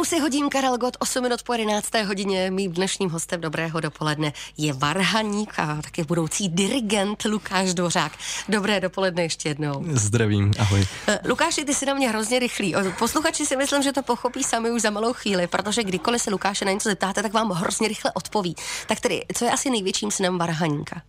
Rovnou 0.00 0.16
si 0.16 0.20
hodím 0.20 0.48
Karel 0.50 0.78
Gott 0.78 0.96
8 0.98 1.22
minut 1.22 1.42
po 1.42 1.52
11. 1.52 1.94
hodině. 1.94 2.50
Mým 2.50 2.72
dnešním 2.72 3.10
hostem 3.10 3.40
dobrého 3.40 3.80
dopoledne 3.80 4.32
je 4.56 4.72
varhaník 4.72 5.58
a 5.58 5.82
také 5.82 6.04
budoucí 6.04 6.48
dirigent 6.48 7.24
Lukáš 7.24 7.74
Dvořák. 7.74 8.12
Dobré 8.48 8.80
dopoledne 8.80 9.22
ještě 9.22 9.48
jednou. 9.48 9.84
Zdravím, 9.92 10.52
ahoj. 10.58 10.86
Eh, 11.08 11.18
Lukáši, 11.28 11.64
ty 11.64 11.74
jsi 11.74 11.86
na 11.86 11.94
mě 11.94 12.08
hrozně 12.08 12.38
rychlý. 12.38 12.74
Posluchači 12.98 13.46
si 13.46 13.56
myslím, 13.56 13.82
že 13.82 13.92
to 13.92 14.02
pochopí 14.02 14.44
sami 14.44 14.70
už 14.70 14.82
za 14.82 14.90
malou 14.90 15.12
chvíli, 15.12 15.46
protože 15.46 15.84
kdykoliv 15.84 16.22
se 16.22 16.30
Lukáše 16.30 16.64
na 16.64 16.72
něco 16.72 16.88
zeptáte, 16.88 17.22
tak 17.22 17.32
vám 17.32 17.50
hrozně 17.50 17.88
rychle 17.88 18.12
odpoví. 18.12 18.56
Tak 18.86 19.00
tedy, 19.00 19.24
co 19.34 19.44
je 19.44 19.50
asi 19.50 19.70
největším 19.70 20.10
snem 20.10 20.38
varhaníka? 20.38 21.02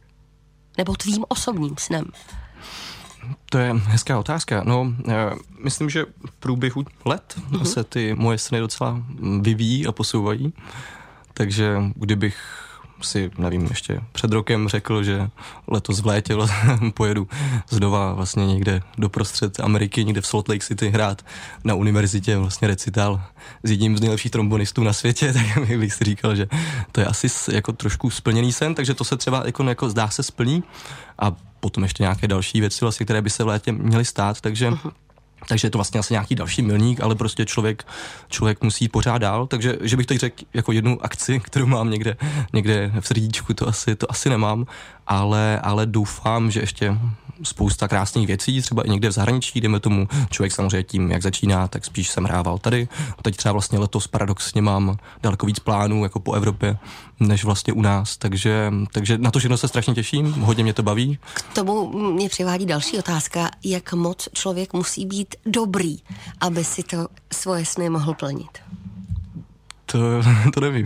Nebo 0.77 0.95
tvým 0.95 1.25
osobním 1.27 1.75
snem? 1.79 2.05
To 3.49 3.57
je 3.57 3.73
hezká 3.73 4.19
otázka. 4.19 4.63
No, 4.63 4.93
myslím, 5.63 5.89
že 5.89 6.05
v 6.25 6.31
průběhu 6.39 6.85
let 7.05 7.39
mm-hmm. 7.51 7.63
se 7.63 7.83
ty 7.83 8.13
moje 8.15 8.37
sny 8.37 8.59
docela 8.59 9.01
vyvíjí 9.41 9.87
a 9.87 9.91
posouvají. 9.91 10.53
Takže 11.33 11.77
kdybych 11.95 12.37
si, 13.03 13.31
nevím, 13.37 13.67
ještě 13.69 14.01
před 14.11 14.31
rokem 14.31 14.67
řekl, 14.67 15.03
že 15.03 15.29
letos 15.67 15.99
v 15.99 16.05
létě 16.05 16.35
pojedu 16.93 17.27
znova 17.69 18.13
vlastně 18.13 18.47
někde 18.47 18.81
do 18.97 19.09
prostřed 19.09 19.59
Ameriky, 19.59 20.05
někde 20.05 20.21
v 20.21 20.27
Salt 20.27 20.49
Lake 20.49 20.65
City 20.65 20.89
hrát 20.89 21.25
na 21.63 21.73
univerzitě 21.73 22.37
vlastně 22.37 22.67
recital 22.67 23.21
s 23.63 23.71
jedním 23.71 23.97
z 23.97 24.01
nejlepších 24.01 24.31
trombonistů 24.31 24.83
na 24.83 24.93
světě, 24.93 25.33
tak 25.57 25.77
bych 25.77 25.93
si 25.93 26.03
říkal, 26.03 26.35
že 26.35 26.47
to 26.91 26.99
je 26.99 27.05
asi 27.05 27.27
jako 27.51 27.71
trošku 27.71 28.09
splněný 28.09 28.53
sen, 28.53 28.75
takže 28.75 28.93
to 28.93 29.03
se 29.03 29.17
třeba 29.17 29.43
jako, 29.45 29.63
jako 29.63 29.89
zdá 29.89 30.09
se 30.09 30.23
splní 30.23 30.63
a 31.19 31.31
potom 31.59 31.83
ještě 31.83 32.03
nějaké 32.03 32.27
další 32.27 32.59
věci, 32.59 32.79
vlastně, 32.81 33.05
které 33.05 33.21
by 33.21 33.29
se 33.29 33.43
v 33.43 33.47
létě 33.47 33.71
měly 33.71 34.05
stát, 34.05 34.41
takže 34.41 34.69
uh-huh. 34.69 34.91
Takže 35.47 35.65
je 35.65 35.71
to 35.71 35.77
vlastně 35.77 35.99
asi 35.99 36.13
nějaký 36.13 36.35
další 36.35 36.61
milník, 36.61 37.01
ale 37.01 37.15
prostě 37.15 37.45
člověk, 37.45 37.87
člověk 38.29 38.63
musí 38.63 38.87
pořád 38.87 39.17
dál, 39.17 39.47
takže 39.47 39.77
že 39.81 39.97
bych 39.97 40.05
teď 40.05 40.19
řekl 40.19 40.43
jako 40.53 40.71
jednu 40.71 41.05
akci, 41.05 41.39
kterou 41.39 41.65
mám 41.65 41.89
někde, 41.89 42.17
někde 42.53 42.91
v 42.99 43.07
srdíčku, 43.07 43.53
to 43.53 43.67
asi, 43.67 43.95
to 43.95 44.11
asi 44.11 44.29
nemám, 44.29 44.65
ale, 45.07 45.59
ale 45.59 45.85
doufám, 45.85 46.51
že 46.51 46.59
ještě 46.59 46.97
spousta 47.43 47.87
krásných 47.87 48.27
věcí, 48.27 48.61
třeba 48.61 48.83
i 48.83 48.89
někde 48.89 49.09
v 49.09 49.11
zahraničí, 49.11 49.61
jdeme 49.61 49.79
tomu, 49.79 50.07
člověk 50.29 50.51
samozřejmě 50.51 50.83
tím, 50.83 51.11
jak 51.11 51.21
začíná, 51.21 51.67
tak 51.67 51.85
spíš 51.85 52.09
jsem 52.09 52.23
hrával 52.23 52.57
tady. 52.57 52.87
Teď 53.21 53.37
třeba 53.37 53.53
vlastně 53.53 53.79
letos 53.79 54.07
paradoxně 54.07 54.61
mám 54.61 54.97
daleko 55.23 55.45
víc 55.45 55.59
plánů 55.59 56.03
jako 56.03 56.19
po 56.19 56.33
Evropě, 56.33 56.77
než 57.19 57.43
vlastně 57.43 57.73
u 57.73 57.81
nás, 57.81 58.17
takže, 58.17 58.71
takže 58.91 59.17
na 59.17 59.31
to 59.31 59.39
všechno 59.39 59.57
se 59.57 59.67
strašně 59.67 59.93
těším, 59.93 60.33
hodně 60.33 60.63
mě 60.63 60.73
to 60.73 60.83
baví. 60.83 61.19
K 61.33 61.53
tomu 61.55 61.89
mě 62.11 62.29
přivádí 62.29 62.65
další 62.65 62.99
otázka, 62.99 63.49
jak 63.63 63.93
moc 63.93 64.29
člověk 64.33 64.73
musí 64.73 65.05
být 65.05 65.30
dobrý, 65.45 65.99
aby 66.41 66.63
si 66.63 66.83
to 66.83 67.07
svoje 67.33 67.65
sny 67.65 67.89
mohl 67.89 68.13
plnit. 68.13 68.59
To, 69.85 69.97
to 70.53 70.59
nevím. 70.59 70.85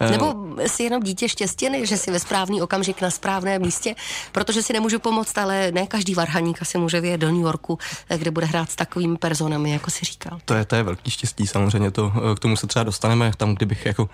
No. 0.00 0.10
Nebo 0.10 0.45
jsi 0.58 0.82
jenom 0.82 1.02
dítě 1.02 1.28
štěstěny, 1.28 1.86
že 1.86 1.96
jsi 1.96 2.10
ve 2.10 2.18
správný 2.18 2.62
okamžik 2.62 3.00
na 3.00 3.10
správném 3.10 3.62
místě, 3.62 3.94
protože 4.32 4.62
si 4.62 4.72
nemůžu 4.72 4.98
pomoct, 4.98 5.38
ale 5.38 5.72
ne 5.72 5.86
každý 5.86 6.14
varhaník 6.14 6.62
asi 6.62 6.78
může 6.78 7.00
vyjet 7.00 7.20
do 7.20 7.30
New 7.30 7.42
Yorku, 7.42 7.78
kde 8.16 8.30
bude 8.30 8.46
hrát 8.46 8.70
s 8.70 8.76
takovými 8.76 9.16
personami, 9.16 9.70
jako 9.70 9.90
si 9.90 10.04
říkal. 10.04 10.38
To 10.44 10.54
je, 10.54 10.64
to 10.64 10.76
je 10.76 10.82
velký 10.82 11.10
štěstí, 11.10 11.46
samozřejmě 11.46 11.90
to, 11.90 12.12
k 12.36 12.38
tomu 12.38 12.56
se 12.56 12.66
třeba 12.66 12.82
dostaneme, 12.82 13.32
tam, 13.36 13.54
kdybych 13.54 13.86
jako 13.86 14.08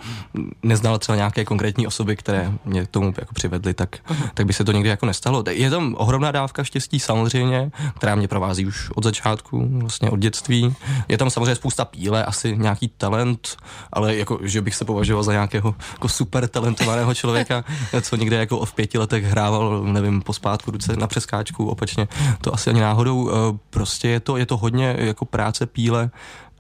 neznal 0.63 0.99
třeba 0.99 1.17
nějaké 1.17 1.45
konkrétní 1.45 1.87
osoby, 1.87 2.17
které 2.17 2.53
mě 2.65 2.85
k 2.85 2.89
tomu 2.89 3.15
jako 3.19 3.35
přivedly, 3.35 3.75
tak, 3.75 3.97
uh-huh. 4.09 4.31
tak 4.35 4.47
by 4.47 4.53
se 4.53 4.65
to 4.65 4.73
nikdy 4.73 4.89
jako 4.89 5.07
nestalo. 5.07 5.45
Je 5.51 5.71
tam 5.71 5.95
ohromná 5.99 6.31
dávka 6.31 6.65
štěstí 6.65 7.01
samozřejmě, 7.01 7.71
která 7.97 8.15
mě 8.15 8.29
provází 8.29 8.67
už 8.67 8.91
od 8.95 9.05
začátku, 9.05 9.69
vlastně 9.71 10.11
od 10.11 10.19
dětství. 10.19 10.75
Je 11.09 11.19
tam 11.19 11.31
samozřejmě 11.31 11.55
spousta 11.55 11.85
píle, 11.85 12.25
asi 12.25 12.57
nějaký 12.57 12.89
talent, 12.89 13.57
ale 13.93 14.17
jako, 14.17 14.39
že 14.43 14.61
bych 14.61 14.75
se 14.75 14.85
považoval 14.85 15.23
za 15.23 15.33
nějakého 15.33 15.75
jako 15.93 16.09
super 16.09 16.32
talentovaného 16.49 17.15
člověka, 17.15 17.65
co 18.03 18.17
někde 18.17 18.37
jako 18.37 18.65
v 18.65 18.75
pěti 18.75 18.99
letech 18.99 19.25
hrával, 19.25 19.83
nevím, 19.85 20.23
pospátku 20.23 20.71
ruce 20.71 20.97
na 20.97 21.07
přeskáčku, 21.07 21.69
opačně, 21.69 22.09
to 22.41 22.55
asi 22.55 22.71
ani 22.71 22.81
náhodou. 22.81 23.31
Eh, 23.31 23.59
prostě 23.71 24.09
je 24.09 24.21
to, 24.21 24.37
je 24.37 24.47
to 24.47 24.57
hodně 24.57 24.97
jako 24.99 25.25
práce 25.25 25.67
píle 25.67 26.11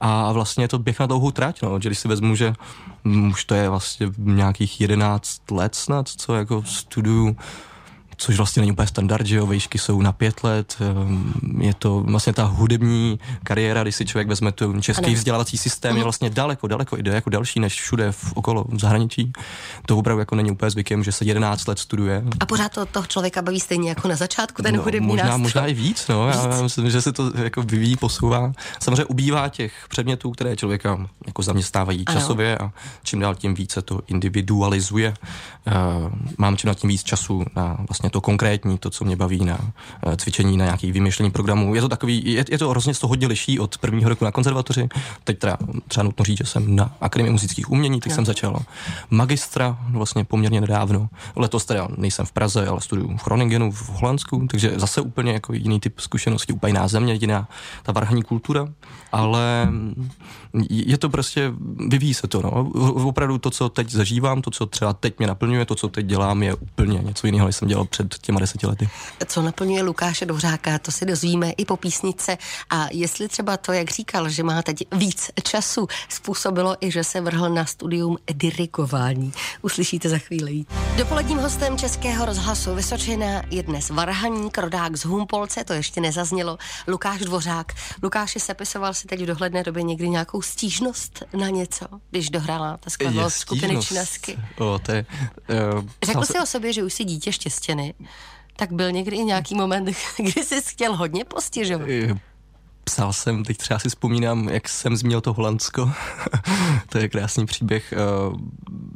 a 0.00 0.32
vlastně 0.32 0.64
je 0.64 0.68
to 0.68 0.78
běh 0.78 1.00
na 1.00 1.06
dlouhou 1.06 1.30
trať, 1.30 1.62
no, 1.62 1.80
že 1.80 1.88
když 1.88 1.98
si 1.98 2.08
vezmu, 2.08 2.34
že 2.34 2.52
už 3.30 3.44
to 3.44 3.54
je 3.54 3.68
vlastně 3.68 4.10
nějakých 4.18 4.80
jedenáct 4.80 5.50
let 5.50 5.74
snad, 5.74 6.08
co 6.08 6.34
jako 6.34 6.62
studuju 6.62 7.36
což 8.16 8.36
vlastně 8.36 8.60
není 8.60 8.72
úplně 8.72 8.88
standard, 8.88 9.26
že 9.26 9.36
jo, 9.36 9.46
vejšky 9.46 9.78
jsou 9.78 10.02
na 10.02 10.12
pět 10.12 10.44
let, 10.44 10.76
ehm, 10.80 11.32
je 11.60 11.74
to 11.74 12.00
vlastně 12.00 12.32
ta 12.32 12.44
hudební 12.44 13.18
kariéra, 13.44 13.82
když 13.82 13.96
si 13.96 14.06
člověk 14.06 14.28
vezme 14.28 14.52
tu 14.52 14.80
český 14.80 15.04
ano. 15.04 15.14
vzdělávací 15.14 15.58
systém, 15.58 15.90
je 15.90 15.94
mhm. 15.94 16.02
vlastně 16.02 16.30
daleko, 16.30 16.66
daleko 16.66 16.96
jde 16.96 17.14
jako 17.14 17.30
další 17.30 17.60
než 17.60 17.80
všude 17.80 18.12
v 18.12 18.32
okolo 18.32 18.64
v 18.68 18.78
zahraničí. 18.78 19.32
To 19.86 19.98
opravdu 19.98 20.20
jako 20.20 20.34
není 20.34 20.50
úplně 20.50 20.70
zvykem, 20.70 21.04
že 21.04 21.12
se 21.12 21.24
11 21.24 21.68
let 21.68 21.78
studuje. 21.78 22.24
A 22.40 22.46
pořád 22.46 22.72
to 22.72 22.86
toho 22.86 23.06
člověka 23.06 23.42
baví 23.42 23.60
stejně 23.60 23.88
jako 23.88 24.08
na 24.08 24.16
začátku 24.16 24.62
ten 24.62 24.76
no, 24.76 24.82
hudební 24.82 25.08
možná, 25.08 25.24
nástroj. 25.24 25.42
možná 25.42 25.66
i 25.66 25.74
víc, 25.74 26.08
no, 26.08 26.26
víc. 26.26 26.36
já 26.36 26.62
myslím, 26.62 26.90
že 26.90 27.02
se 27.02 27.12
to 27.12 27.32
jako 27.42 27.62
vyvíjí, 27.62 27.96
posouvá. 27.96 28.52
Samozřejmě 28.80 29.04
ubývá 29.04 29.48
těch 29.48 29.72
předmětů, 29.88 30.30
které 30.30 30.56
člověka 30.56 31.06
jako 31.26 31.42
zaměstnávají 31.42 32.04
ano. 32.06 32.20
časově 32.20 32.58
a 32.58 32.72
čím 33.02 33.20
dál 33.20 33.34
tím 33.34 33.54
více 33.54 33.82
to 33.82 34.00
individualizuje. 34.06 35.14
Uh, 35.66 36.12
mám 36.38 36.56
čím 36.56 36.68
dál 36.68 36.74
tím 36.74 36.88
víc 36.88 37.02
času 37.02 37.44
na 37.56 37.76
vlastně 37.88 38.01
to 38.10 38.20
konkrétní, 38.20 38.78
to, 38.78 38.90
co 38.90 39.04
mě 39.04 39.16
baví 39.16 39.44
na 39.44 39.58
uh, 40.06 40.14
cvičení, 40.14 40.56
na 40.56 40.64
nějaký 40.64 40.92
vymýšlení 40.92 41.30
programů. 41.30 41.74
Je 41.74 41.80
to 41.80 41.88
takový, 41.88 42.32
je, 42.32 42.44
je 42.50 42.58
to 42.58 42.68
hrozně 42.68 42.94
to 42.94 43.08
hodně 43.08 43.26
liší 43.26 43.58
od 43.58 43.78
prvního 43.78 44.08
roku 44.08 44.24
na 44.24 44.32
konzervatoři. 44.32 44.88
Teď 45.24 45.38
teda 45.38 45.56
třeba 45.88 46.04
nutno 46.04 46.24
říct, 46.24 46.38
že 46.38 46.44
jsem 46.44 46.76
na 46.76 46.94
Akademii 47.00 47.32
muzických 47.32 47.70
umění, 47.70 48.00
teď 48.00 48.10
no. 48.10 48.14
jsem 48.14 48.26
začal 48.26 48.60
magistra 49.10 49.78
vlastně 49.90 50.24
poměrně 50.24 50.60
nedávno. 50.60 51.08
Letos 51.36 51.64
teda 51.64 51.88
nejsem 51.96 52.26
v 52.26 52.32
Praze, 52.32 52.66
ale 52.66 52.80
studuju 52.80 53.16
v 53.16 53.24
Groningenu 53.24 53.72
v 53.72 53.88
Holandsku, 53.88 54.46
takže 54.50 54.72
zase 54.76 55.00
úplně 55.00 55.32
jako 55.32 55.52
jiný 55.52 55.80
typ 55.80 56.00
zkušenosti, 56.00 56.52
úplně 56.52 56.70
jiná 56.70 56.88
země, 56.88 57.14
jiná 57.14 57.48
ta 57.82 57.92
varhaní 57.92 58.22
kultura, 58.22 58.68
ale 59.12 59.68
je 60.70 60.98
to 60.98 61.08
prostě, 61.08 61.52
vyvíjí 61.88 62.14
se 62.14 62.28
to, 62.28 62.42
no. 62.42 62.70
Opravdu 63.08 63.38
to, 63.38 63.50
co 63.50 63.68
teď 63.68 63.90
zažívám, 63.90 64.42
to, 64.42 64.50
co 64.50 64.66
třeba 64.66 64.92
teď 64.92 65.18
mě 65.18 65.26
naplňuje, 65.26 65.64
to, 65.64 65.74
co 65.74 65.88
teď 65.88 66.06
dělám, 66.06 66.42
je 66.42 66.54
úplně 66.54 66.98
něco 66.98 67.26
jiného, 67.26 67.46
než 67.46 67.56
jsem 67.56 67.68
dělal 67.68 67.84
před 67.92 68.18
těma 68.18 68.40
deseti 68.40 68.66
lety. 68.66 68.88
Co 69.26 69.42
naplňuje 69.42 69.82
Lukáše 69.82 70.26
Dvořáka, 70.26 70.78
to 70.78 70.90
si 70.90 71.06
dozvíme 71.06 71.50
i 71.50 71.64
po 71.64 71.76
písnice. 71.76 72.38
A 72.70 72.86
jestli 72.92 73.28
třeba 73.28 73.56
to, 73.56 73.72
jak 73.72 73.90
říkal, 73.90 74.28
že 74.28 74.42
má 74.42 74.62
teď 74.62 74.84
víc 74.92 75.30
času, 75.42 75.86
způsobilo 76.08 76.76
i, 76.80 76.90
že 76.90 77.04
se 77.04 77.20
vrhl 77.20 77.48
na 77.48 77.66
studium 77.66 78.16
dirigování. 78.32 79.32
Uslyšíte 79.62 80.08
za 80.08 80.18
chvíli. 80.18 80.64
Dopoledním 80.96 81.38
hostem 81.38 81.78
Českého 81.78 82.24
rozhlasu 82.24 82.74
Vysočina 82.74 83.42
je 83.50 83.62
dnes 83.62 83.90
varhaník, 83.90 84.58
rodák 84.58 84.96
z 84.96 85.04
Humpolce, 85.04 85.64
to 85.64 85.72
ještě 85.72 86.00
nezaznělo, 86.00 86.58
Lukáš 86.88 87.20
Dvořák. 87.20 87.72
Lukáši 88.02 88.40
sepisoval 88.40 88.94
si 88.94 89.06
teď 89.06 89.20
v 89.20 89.26
dohledné 89.26 89.62
době 89.62 89.82
někdy 89.82 90.08
nějakou 90.08 90.42
stížnost 90.42 91.22
na 91.36 91.48
něco, 91.48 91.86
když 92.10 92.30
dohrála 92.30 92.76
ta 92.76 92.90
skladnost 92.90 93.36
skupiny 93.36 93.82
Činasky. 93.82 94.38
O, 94.58 94.78
to 94.78 94.92
je, 94.92 95.06
uh, 95.74 95.84
Řekl 96.06 96.24
jsi 96.24 96.38
o 96.38 96.46
sobě, 96.46 96.72
že 96.72 96.82
už 96.82 96.92
si 96.92 97.04
dítě 97.04 97.32
štěstěny. 97.84 98.08
Tak 98.56 98.72
byl 98.72 98.92
někdy 98.92 99.16
i 99.16 99.24
nějaký 99.24 99.54
moment, 99.54 99.84
kdy 100.16 100.44
jsi 100.44 100.62
chtěl 100.62 100.96
hodně 100.96 101.24
postižovat? 101.24 101.88
Psal 102.84 103.12
jsem, 103.12 103.44
teď 103.44 103.56
třeba 103.56 103.78
si 103.78 103.88
vzpomínám, 103.88 104.48
jak 104.48 104.68
jsem 104.68 104.96
zmínil 104.96 105.20
to 105.20 105.32
Holandsko. 105.32 105.90
to 106.88 106.98
je 106.98 107.08
krásný 107.08 107.46
příběh. 107.46 107.92
Eh, 107.92 107.96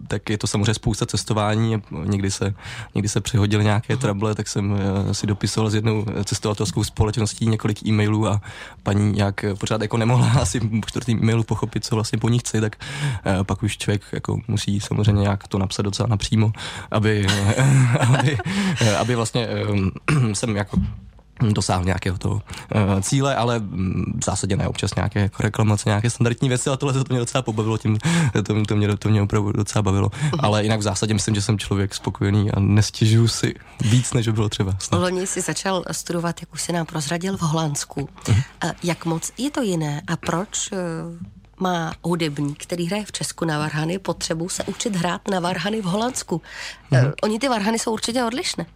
tak 0.09 0.31
je 0.31 0.39
to 0.39 0.47
samozřejmě 0.47 0.75
spousta 0.75 1.07
cestování. 1.07 1.83
Někdy 2.05 2.31
se, 2.31 2.55
někdy 2.95 3.09
se 3.09 3.21
přihodily 3.21 3.65
nějaké 3.65 3.97
trable, 3.97 4.35
tak 4.35 4.49
jsem 4.49 4.79
eh, 5.11 5.15
si 5.15 5.27
dopisoval 5.27 5.71
s 5.71 5.75
jednou 5.75 6.05
cestovatelskou 6.25 6.85
společností 6.85 7.47
několik 7.47 7.87
e-mailů 7.87 8.29
a 8.29 8.41
paní 8.83 9.13
nějak 9.13 9.45
pořád 9.59 9.83
jako 9.83 9.97
nemohla 9.97 10.33
asi 10.41 10.61
po 10.61 10.87
čtvrtým 10.87 11.19
e-mailu 11.19 11.43
pochopit, 11.43 11.85
co 11.85 11.95
vlastně 11.95 12.19
po 12.19 12.29
ní 12.29 12.39
chci, 12.39 12.61
tak 12.61 12.77
eh, 13.25 13.45
pak 13.45 13.63
už 13.63 13.79
člověk 13.79 14.03
jako 14.13 14.41
musí 14.49 14.81
samozřejmě 14.81 15.23
nějak 15.23 15.49
to 15.49 15.59
napsat 15.59 15.83
docela 15.83 16.07
napřímo, 16.07 16.53
aby, 16.91 17.27
aby, 18.01 18.39
aby 18.99 19.15
vlastně 19.15 19.49
jsem 20.33 20.57
jako 20.57 20.81
dosáhl 21.41 21.85
nějakého 21.85 22.19
toho 22.19 22.35
uh, 22.35 22.41
cíle, 23.01 23.37
ale 23.37 23.59
v 24.19 24.25
zásadě 24.25 24.57
ne 24.57 24.69
občas 24.69 24.95
nějaké 24.95 25.21
jako 25.21 25.43
reklamace, 25.43 25.89
nějaké 25.89 26.11
standardní 26.11 26.49
věci, 26.49 26.71
ale 26.71 26.77
tohle 26.77 27.05
to 27.05 27.05
mě 27.09 27.19
docela 27.19 27.43
pobavilo, 27.43 27.79
tím 27.79 27.99
to, 28.33 28.43
to, 28.67 28.77
mě, 28.77 28.97
to 28.97 29.09
mě 29.09 29.23
opravdu 29.23 29.53
docela 29.53 29.83
bavilo. 29.83 30.09
Uh-huh. 30.09 30.39
Ale 30.39 30.63
jinak 30.63 30.81
v 30.81 30.83
zásadě 30.83 31.15
myslím, 31.15 31.35
že 31.35 31.43
jsem 31.43 31.59
člověk 31.59 31.95
spokojený 31.95 32.51
a 32.53 32.61
nestěžuju 32.61 33.29
si 33.29 33.55
víc, 33.81 34.13
než 34.13 34.27
by 34.27 34.33
bylo 34.33 34.49
třeba. 34.49 34.77
Loni 34.93 35.27
jsi 35.27 35.41
začal 35.41 35.85
studovat, 35.93 36.41
jak 36.41 36.55
už 36.55 36.63
se 36.63 36.73
nám 36.73 36.87
prozradil, 36.87 37.37
v 37.37 37.41
Holandsku. 37.41 38.09
Uh-huh. 38.25 38.43
Jak 38.83 39.05
moc 39.05 39.33
je 39.39 39.51
to 39.51 39.63
jiné 39.63 40.03
a 40.07 40.17
proč 40.17 40.73
uh, 40.73 40.79
má 41.61 41.93
hudebník, 42.03 42.63
který 42.63 42.87
hraje 42.87 43.05
v 43.05 43.13
Česku 43.13 43.45
na 43.45 43.59
varhany, 43.59 43.99
potřebu 43.99 44.49
se 44.49 44.65
učit 44.65 44.97
hrát 44.97 45.29
na 45.29 45.41
varhany 45.41 45.81
v 45.81 45.85
Holandsku? 45.85 46.43
Uh, 46.91 46.99
oni 47.23 47.39
ty 47.39 47.49
varhany 47.49 47.79
jsou 47.79 47.93
určitě 47.93 48.25
odlišné. 48.25 48.67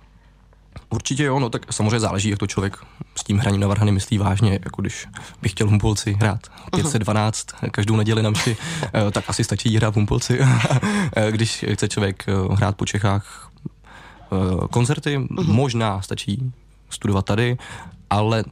Určitě 0.90 1.25
jo, 1.25 1.38
no 1.38 1.50
tak 1.50 1.72
samozřejmě 1.72 2.00
záleží, 2.00 2.31
jak 2.31 2.38
to 2.38 2.46
člověk 2.46 2.76
s 3.17 3.25
tím 3.25 3.38
hraním 3.38 3.61
na 3.61 3.67
varhany 3.67 3.93
myslí 3.93 4.19
vážně, 4.19 4.58
jako 4.64 4.82
když 4.82 5.08
bych 5.43 5.52
chtěl 5.52 5.69
Humpolci 5.69 6.12
hrát 6.12 6.40
512 6.76 7.46
každou 7.70 7.96
neděli 7.96 8.22
na 8.22 8.31
mši, 8.31 8.56
eh, 8.94 9.11
tak 9.11 9.25
asi 9.28 9.44
stačí 9.44 9.76
hrát 9.76 9.94
Humpolci. 9.94 10.40
Eh, 11.17 11.32
když 11.32 11.64
chce 11.75 11.88
člověk 11.88 12.25
eh, 12.28 12.55
hrát 12.55 12.76
po 12.76 12.87
Čechách 12.87 13.50
koncerty, 14.70 15.19
uh-huh. 15.19 15.52
možná 15.52 16.00
stačí 16.00 16.52
studovat 16.90 17.25
tady, 17.25 17.58
ale 18.11 18.45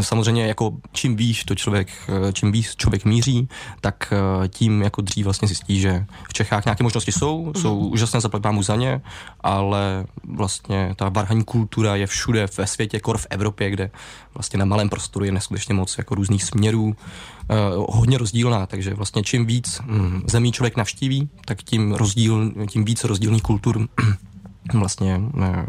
samozřejmě 0.00 0.46
jako 0.46 0.72
čím 0.92 1.16
výš 1.16 1.44
to 1.44 1.54
člověk, 1.54 1.88
čím 2.32 2.52
výš 2.52 2.76
člověk 2.76 3.04
míří, 3.04 3.48
tak 3.80 4.12
eh, 4.12 4.48
tím 4.48 4.82
jako 4.82 5.02
dřív 5.02 5.24
vlastně 5.24 5.48
zjistí, 5.48 5.80
že 5.80 6.06
v 6.28 6.32
Čechách 6.32 6.64
nějaké 6.64 6.82
možnosti 6.82 7.12
jsou, 7.12 7.46
mm. 7.46 7.54
jsou 7.54 7.78
úžasné 7.78 8.20
zaplatbámu 8.20 8.62
za 8.62 8.76
ně, 8.76 9.00
ale 9.40 10.06
vlastně 10.24 10.94
ta 10.96 11.08
varhaní 11.08 11.44
kultura 11.44 11.96
je 11.96 12.06
všude 12.06 12.46
ve 12.58 12.66
světě, 12.66 13.00
kor 13.00 13.18
v 13.18 13.26
Evropě, 13.30 13.70
kde 13.70 13.90
vlastně 14.34 14.58
na 14.58 14.64
malém 14.64 14.88
prostoru 14.88 15.24
je 15.24 15.32
neskutečně 15.32 15.74
moc 15.74 15.98
jako 15.98 16.14
různých 16.14 16.44
směrů, 16.44 16.84
uh, 16.84 17.86
hodně 17.88 18.18
rozdílná, 18.18 18.66
takže 18.66 18.94
vlastně 18.94 19.22
čím 19.22 19.46
víc 19.46 19.80
hm, 19.84 20.22
zemí 20.26 20.52
člověk 20.52 20.76
navštíví, 20.76 21.28
tak 21.44 21.62
tím 21.62 21.92
rozdíl, 21.92 22.52
tím 22.70 22.84
víc 22.84 23.04
rozdílných 23.04 23.42
kultur 23.42 23.88
vlastně 24.74 25.20
eh, 25.42 25.66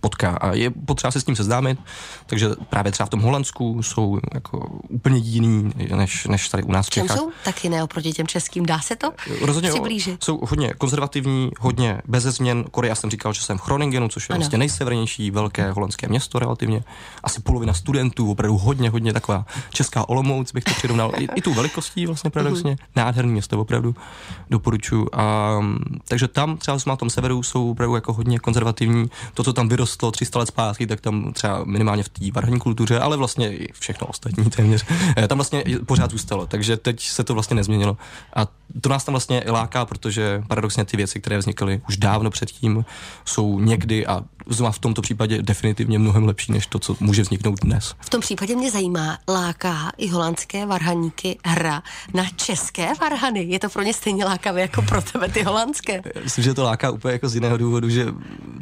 potká. 0.00 0.30
A 0.30 0.52
je 0.52 0.70
potřeba 0.70 1.10
se 1.10 1.20
s 1.20 1.24
tím 1.24 1.36
seznámit, 1.36 1.78
takže 2.26 2.48
právě 2.70 2.92
třeba 2.92 3.06
v 3.06 3.10
tom 3.10 3.20
Holandsku 3.20 3.82
jsou 3.82 4.18
jako 4.34 4.80
úplně 4.88 5.18
jiný, 5.18 5.72
než, 5.96 6.26
než 6.26 6.48
tady 6.48 6.62
u 6.62 6.72
nás 6.72 6.86
v 6.86 6.90
Čem 6.90 7.08
jsou 7.08 7.30
taky 7.44 7.66
jiné 7.66 7.84
oproti 7.84 8.12
těm 8.12 8.26
českým? 8.26 8.66
Dá 8.66 8.80
se 8.80 8.96
to 8.96 9.12
Rozhodně 9.40 9.70
přiblížit? 9.70 10.24
Jsou 10.24 10.40
hodně 10.46 10.72
konzervativní, 10.78 11.50
hodně 11.60 12.02
bez 12.08 12.24
změn. 12.24 12.64
Korea 12.70 12.94
jsem 12.94 13.10
říkal, 13.10 13.32
že 13.32 13.42
jsem 13.42 13.58
v 13.58 13.60
Chroningenu, 13.60 14.08
což 14.08 14.28
je 14.28 14.32
ano. 14.32 14.40
vlastně 14.40 14.58
nejsevernější 14.58 15.30
velké 15.30 15.72
holandské 15.72 16.08
město 16.08 16.38
relativně. 16.38 16.84
Asi 17.22 17.40
polovina 17.40 17.72
studentů, 17.72 18.30
opravdu 18.30 18.58
hodně, 18.58 18.90
hodně 18.90 19.12
taková 19.12 19.46
česká 19.72 20.08
Olomouc, 20.08 20.52
bych 20.52 20.64
to 20.64 20.70
přirovnal. 20.70 21.12
I, 21.18 21.28
i 21.34 21.42
tu 21.42 21.54
velikostí 21.54 22.06
vlastně 22.06 22.30
paradoxně. 22.30 22.74
Mm-hmm. 22.74 22.86
Nádherný 22.96 23.32
město, 23.32 23.60
opravdu 23.60 23.94
doporučuji. 24.50 25.06
A, 25.12 25.58
takže 26.08 26.28
tam 26.28 26.56
třeba 26.56 26.78
na 26.86 26.96
tom 26.96 27.10
severu 27.10 27.42
jsou 27.42 27.70
opravdu 27.70 27.94
jako 27.94 28.12
hodně 28.12 28.38
konzervativní. 28.40 29.10
To, 29.34 29.44
co 29.44 29.52
tam 29.52 29.68
vyrostlo 29.68 30.10
300 30.10 30.38
let 30.38 30.46
zpátky, 30.46 30.86
tak 30.86 31.00
tam 31.00 31.32
třeba 31.32 31.64
minimálně 31.64 32.02
v 32.02 32.08
té 32.08 32.30
varhaní 32.32 32.58
kultuře, 32.58 33.00
ale 33.00 33.16
vlastně 33.16 33.56
i 33.56 33.72
všechno 33.72 34.06
ostatní 34.06 34.44
téměř, 34.50 34.84
eh, 35.16 35.28
tam 35.28 35.38
vlastně 35.38 35.64
pořád 35.86 36.10
zůstalo. 36.10 36.46
Takže 36.46 36.76
teď 36.76 37.02
se 37.02 37.24
to 37.24 37.34
vlastně 37.34 37.56
nezměnilo. 37.56 37.96
A 38.36 38.46
to 38.80 38.88
nás 38.88 39.04
tam 39.04 39.12
vlastně 39.12 39.42
láká, 39.46 39.84
protože 39.84 40.42
paradoxně 40.48 40.84
ty 40.84 40.96
věci, 40.96 41.20
které 41.20 41.38
vznikaly 41.38 41.80
už 41.88 41.96
dávno 41.96 42.30
předtím, 42.30 42.84
jsou 43.24 43.60
někdy 43.60 44.06
a 44.06 44.24
v 44.70 44.78
tomto 44.78 45.02
případě 45.02 45.42
definitivně 45.42 45.98
mnohem 45.98 46.24
lepší 46.24 46.52
než 46.52 46.66
to, 46.66 46.78
co 46.78 46.96
může 47.00 47.22
vzniknout 47.22 47.60
dnes. 47.60 47.94
V 48.00 48.10
tom 48.10 48.20
případě 48.20 48.56
mě 48.56 48.70
zajímá, 48.70 49.18
láká 49.28 49.92
i 49.96 50.08
holandské 50.08 50.66
varhaníky 50.66 51.38
hra 51.44 51.82
na 52.14 52.24
české 52.36 52.94
varhany. 53.00 53.42
Je 53.42 53.58
to 53.58 53.68
pro 53.68 53.82
ně 53.82 53.94
stejně 53.94 54.24
lákavé 54.24 54.60
jako 54.60 54.82
pro 54.82 55.02
tebe 55.02 55.28
ty 55.28 55.42
holandské? 55.42 56.02
Myslím, 56.24 56.44
že 56.44 56.54
to 56.54 56.64
láká 56.64 56.90
úplně 56.90 57.12
jako 57.12 57.28
z 57.28 57.34
jiného 57.34 57.56
důvodu, 57.56 57.88
že 57.88 58.06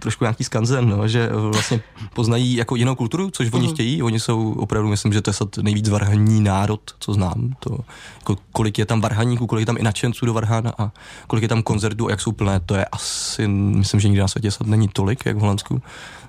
trošku 0.00 0.25
nějaký 0.25 0.44
skanzen, 0.44 0.88
no, 0.88 1.09
že 1.09 1.29
vlastně 1.32 1.81
poznají 2.15 2.55
jako 2.55 2.76
jinou 2.76 2.94
kulturu, 2.94 3.31
což 3.31 3.53
oni 3.53 3.67
mm. 3.67 3.73
chtějí. 3.73 4.03
Oni 4.03 4.20
jsou 4.20 4.53
opravdu, 4.53 4.88
myslím, 4.88 5.12
že 5.12 5.23
to 5.23 5.31
je 5.31 5.62
nejvíc 5.62 5.88
varhaní 5.88 6.41
národ, 6.41 6.81
co 6.99 7.12
znám. 7.12 7.55
To, 7.61 7.79
jako 8.19 8.37
kolik 8.53 8.79
je 8.79 8.87
tam 8.87 9.00
varhaníků, 9.00 9.47
kolik 9.47 9.62
je 9.62 9.67
tam 9.67 9.76
i 9.76 9.82
nadšenců 9.82 10.26
do 10.26 10.32
varhána 10.32 10.73
a 10.79 10.91
kolik 11.26 11.43
je 11.43 11.49
tam 11.49 11.62
koncertů 11.62 12.06
a 12.06 12.11
jak 12.11 12.20
jsou 12.20 12.32
plné, 12.32 12.61
to 12.61 12.75
je 12.75 12.85
asi, 12.85 13.49
myslím, 13.49 14.00
že 14.00 14.09
nikdy 14.09 14.20
na 14.20 14.29
světě 14.29 14.49
není 14.65 14.88
tolik, 14.88 15.26
jak 15.26 15.37
v 15.37 15.41
Holandsku, 15.41 15.82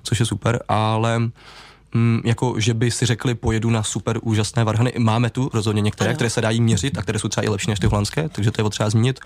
což 0.03 0.19
je 0.19 0.25
super, 0.25 0.63
ale 0.67 1.21
mm, 1.93 2.21
jako 2.25 2.55
že 2.57 2.73
by 2.73 2.91
si 2.91 3.05
řekli, 3.05 3.35
pojedu 3.35 3.69
na 3.69 3.83
super 3.83 4.19
úžasné 4.21 4.63
varhany. 4.63 4.93
Máme 4.97 5.29
tu 5.29 5.49
rozhodně 5.53 5.81
některé, 5.81 6.09
ano. 6.09 6.15
které 6.15 6.29
se 6.29 6.41
dají 6.41 6.61
měřit 6.61 6.97
a 6.97 7.01
které 7.01 7.19
jsou 7.19 7.27
třeba 7.27 7.45
i 7.45 7.49
lepší 7.49 7.69
než 7.69 7.79
ty 7.79 7.87
holandské, 7.87 8.29
takže 8.29 8.51
to 8.51 8.61
je 8.61 8.63
potřeba 8.63 8.89
zmínit, 8.89 9.19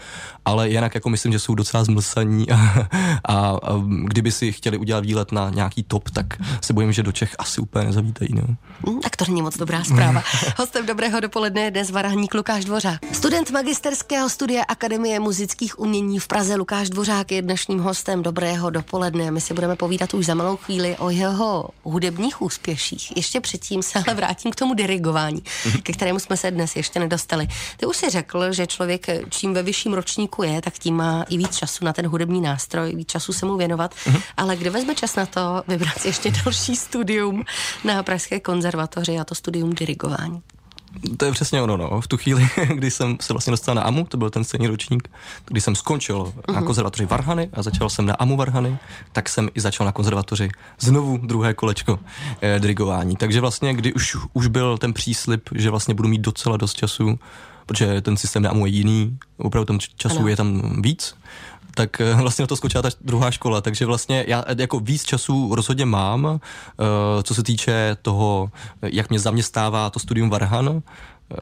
ale 0.46 0.70
jinak 0.70 0.96
jako 0.96 1.10
myslím, 1.10 1.32
že 1.32 1.40
jsou 1.40 1.56
docela 1.56 1.84
zmlsaní 1.84 2.50
a, 2.52 2.88
a, 3.26 3.36
a 3.36 3.60
kdyby 4.06 4.32
si 4.32 4.52
chtěli 4.52 4.78
udělat 4.78 5.06
výlet 5.06 5.32
na 5.32 5.50
nějaký 5.50 5.84
top, 5.84 6.10
tak 6.10 6.26
se 6.62 6.74
bojím, 6.74 6.92
že 6.92 7.04
do 7.04 7.12
Čech 7.12 7.36
asi 7.40 7.62
úplně 7.62 7.86
nezavítají. 7.86 8.30
No. 8.34 8.44
Mm, 8.92 9.00
tak 9.00 9.16
to 9.16 9.26
není 9.28 9.42
moc 9.42 9.58
dobrá 9.58 9.84
zpráva. 9.84 10.24
Hostem 10.58 10.86
dobrého 10.86 11.20
dopoledne 11.20 11.62
je 11.62 11.72
dnes 11.72 11.92
varhaník 11.92 12.34
Lukáš 12.34 12.66
Dvořák. 12.66 13.00
Student 13.12 13.52
magisterského 13.52 14.30
studia 14.30 14.64
Akademie 14.64 15.20
muzických 15.20 15.80
umění 15.80 16.20
v 16.20 16.28
Praze 16.28 16.56
Lukáš 16.56 16.90
Dvořák 16.90 17.32
je 17.32 17.42
dnešním 17.42 17.80
hostem 17.80 18.24
dobrého 18.24 18.70
dopoledne. 18.70 19.32
My 19.32 19.42
si 19.42 19.54
budeme 19.54 19.76
povídat 19.76 20.14
už 20.14 20.26
za 20.26 20.36
malou 20.36 20.58
chvíli 20.58 20.98
o 21.00 21.10
jeho 21.10 21.70
hudebních 21.84 22.42
úspěších. 22.54 23.18
Ještě 23.18 23.42
předtím 23.42 23.84
se 23.84 24.04
ale 24.08 24.16
vrátím 24.16 24.52
k 24.52 24.56
tomu 24.56 24.74
dirigování, 24.74 25.44
ke 25.84 25.94
kterému 25.94 26.20
jsme 26.20 26.38
se 26.38 26.52
dnes 26.52 26.76
ještě 26.76 27.00
nedostali. 27.00 27.48
Ty 27.78 27.86
už 27.86 27.98
si 27.98 28.10
řekl, 28.10 28.54
že 28.54 28.68
člověk 28.68 29.06
čím 29.30 29.54
ve 29.54 29.64
vyšším 29.64 29.94
ročníku 29.94 30.44
je, 30.44 30.62
tak 30.62 30.74
tím 30.80 30.96
má 30.96 31.26
i 31.30 31.38
víc 31.38 31.58
času 31.58 31.86
na 31.86 31.94
ten 31.94 32.08
hudební 32.08 32.42
nástroj, 32.42 32.96
víc 32.96 33.08
času 33.08 33.34
se 33.34 33.46
mu 33.46 33.58
věnovat. 33.58 33.96
Uh-huh. 33.96 34.22
Ale 34.38 34.56
kde 34.56 34.70
vezme 34.70 34.96
čas 34.96 35.16
na 35.16 35.26
to 35.26 35.64
vybrat 35.68 36.06
ještě 36.06 36.32
další 36.32 36.76
studium 36.76 37.44
na 37.84 38.04
Pražské 38.04 38.40
konzervatoři 38.40 39.20
a 39.20 39.24
to 39.24 39.36
studium 39.36 39.74
dirigování? 39.74 40.42
To 41.18 41.26
je 41.26 41.32
přesně 41.32 41.62
ono, 41.62 41.78
no. 41.78 42.02
V 42.02 42.08
tu 42.08 42.18
chvíli, 42.18 42.50
kdy 42.74 42.92
jsem 42.92 43.18
se 43.22 43.34
vlastně 43.34 43.52
dostal 43.52 43.76
na 43.76 43.82
AMU, 43.82 44.06
to 44.06 44.18
byl 44.18 44.30
ten 44.30 44.44
stejný 44.44 44.68
ročník, 44.68 45.10
kdy 45.46 45.62
jsem 45.62 45.76
skončil 45.76 46.18
uh-huh. 46.18 46.54
na 46.54 46.60
mhm. 46.60 46.66
konzervatoři 46.66 47.06
Varhany 47.06 47.50
a 47.54 47.62
začal 47.62 47.90
jsem 47.90 48.06
na 48.06 48.14
AMU 48.14 48.38
Varhany, 48.38 48.78
tak 49.12 49.30
jsem 49.30 49.50
i 49.54 49.62
začal 49.62 49.86
na 49.86 49.92
konzervatoři 49.92 50.50
znovu 50.80 51.18
druhé 51.18 51.54
kolečko 51.54 52.00
eh, 52.42 52.60
dirigování. 52.60 53.16
Takže 53.16 53.42
vlastně, 53.42 53.74
kdy 53.74 53.94
už, 53.94 54.18
už 54.34 54.48
byl 54.48 54.78
ten 54.78 54.94
příslip, 54.94 55.50
že 55.56 55.70
vlastně 55.70 55.94
budu 55.94 56.10
mít 56.10 56.22
docela 56.22 56.58
dost 56.58 56.74
času, 56.74 57.20
protože 57.66 58.02
ten 58.02 58.18
systém 58.18 58.44
na 58.44 58.50
AMU 58.50 58.66
je 58.66 58.72
jiný, 58.72 59.18
opravdu 59.38 59.66
tam 59.66 59.80
času 59.96 60.20
ano. 60.20 60.28
je 60.28 60.36
tam 60.36 60.82
víc, 60.82 61.16
tak 61.76 62.02
eh, 62.02 62.16
vlastně 62.16 62.44
na 62.44 62.48
to 62.48 62.56
skočila 62.56 62.82
ta 62.82 62.90
druhá 63.02 63.32
škola, 63.32 63.62
takže 63.62 63.86
vlastně 63.86 64.26
já 64.28 64.44
eh, 64.48 64.56
jako 64.58 64.80
víc 64.80 65.04
času 65.04 65.56
rozhodně 65.56 65.86
mám, 65.86 66.26
eh, 66.28 67.24
co 67.24 67.36
se 67.36 67.44
týče 67.44 67.98
toho, 68.02 68.52
jak 68.82 69.10
mě 69.10 69.20
zaměstnává 69.20 69.90
to 69.90 70.00
studium 70.00 70.30
Varhan, 70.30 70.82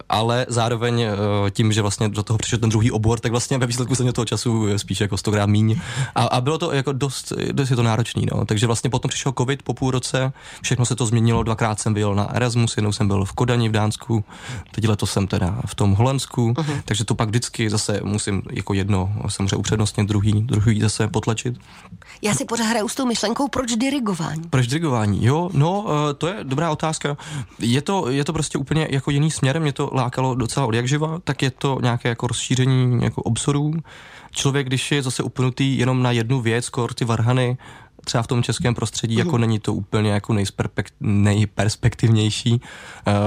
ale 0.09 0.45
zároveň 0.49 1.01
eh, 1.01 1.15
tím, 1.51 1.71
že 1.71 1.81
vlastně 1.81 2.09
do 2.09 2.23
toho 2.23 2.37
přišel 2.37 2.59
ten 2.59 2.69
druhý 2.69 2.91
obor, 2.91 3.19
tak 3.19 3.31
vlastně 3.31 3.57
ve 3.57 3.65
výsledku 3.65 3.95
se 3.95 4.03
mě 4.03 4.13
toho 4.13 4.25
času 4.25 4.77
spíš 4.77 5.01
jako 5.01 5.17
100 5.17 5.31
míň. 5.45 5.79
A, 6.15 6.23
a, 6.23 6.41
bylo 6.41 6.57
to 6.57 6.71
jako 6.71 6.91
dost, 6.91 7.33
dost 7.51 7.69
je 7.69 7.75
to 7.75 7.83
náročný, 7.83 8.25
no. 8.31 8.45
Takže 8.45 8.67
vlastně 8.67 8.89
potom 8.89 9.09
přišel 9.09 9.33
covid 9.37 9.63
po 9.63 9.73
půl 9.73 9.91
roce, 9.91 10.33
všechno 10.61 10.85
se 10.85 10.95
to 10.95 11.05
změnilo, 11.05 11.43
dvakrát 11.43 11.79
jsem 11.79 11.93
byl 11.93 12.15
na 12.15 12.35
Erasmus, 12.35 12.77
jednou 12.77 12.91
jsem 12.91 13.07
byl 13.07 13.25
v 13.25 13.33
Kodani 13.33 13.69
v 13.69 13.71
Dánsku, 13.71 14.23
teď 14.71 14.87
letos 14.87 15.11
jsem 15.11 15.27
teda 15.27 15.61
v 15.65 15.75
tom 15.75 15.93
Holandsku, 15.93 16.53
uh-huh. 16.53 16.81
takže 16.85 17.05
to 17.05 17.15
pak 17.15 17.29
vždycky 17.29 17.69
zase 17.69 17.99
musím 18.03 18.41
jako 18.51 18.73
jedno 18.73 19.13
samozřejmě 19.27 19.55
upřednostně, 19.55 20.03
druhý, 20.03 20.41
druhý 20.41 20.81
zase 20.81 21.07
potlačit. 21.07 21.55
Já 22.21 22.33
si 22.33 22.45
pořád 22.45 22.63
hraju 22.63 22.87
s 22.87 22.95
tou 22.95 23.05
myšlenkou, 23.05 23.47
proč 23.47 23.75
dirigování? 23.75 24.41
Proč 24.49 24.67
dirigování? 24.67 25.25
Jo, 25.25 25.49
no, 25.53 25.85
eh, 25.89 26.13
to 26.13 26.27
je 26.27 26.35
dobrá 26.43 26.71
otázka. 26.71 27.17
Je 27.59 27.81
to, 27.81 28.09
je 28.09 28.23
to 28.23 28.33
prostě 28.33 28.57
úplně 28.57 28.87
jako 28.89 29.11
jiný 29.11 29.31
směr, 29.31 29.61
mě 29.61 29.73
to 29.73 29.80
to 29.81 29.89
lákalo 29.93 30.35
docela 30.35 30.65
od 30.65 30.75
jak 30.75 30.87
živa, 30.87 31.19
tak 31.23 31.41
je 31.41 31.51
to 31.51 31.77
nějaké 31.81 32.09
jako 32.09 32.27
rozšíření 32.27 33.03
jako 33.03 33.21
obsorů. 33.21 33.73
Člověk, 34.31 34.67
když 34.67 34.91
je 34.91 35.03
zase 35.03 35.23
upnutý 35.23 35.77
jenom 35.77 36.03
na 36.03 36.11
jednu 36.11 36.41
věc, 36.41 36.69
kor 36.69 36.93
ty 36.93 37.05
varhany, 37.05 37.57
třeba 38.05 38.23
v 38.23 38.27
tom 38.27 38.43
českém 38.43 38.75
prostředí, 38.75 39.15
jako 39.15 39.31
mhm. 39.31 39.41
není 39.41 39.59
to 39.59 39.73
úplně 39.73 40.11
jako 40.11 40.35
nejperspektivnější. 40.99 42.61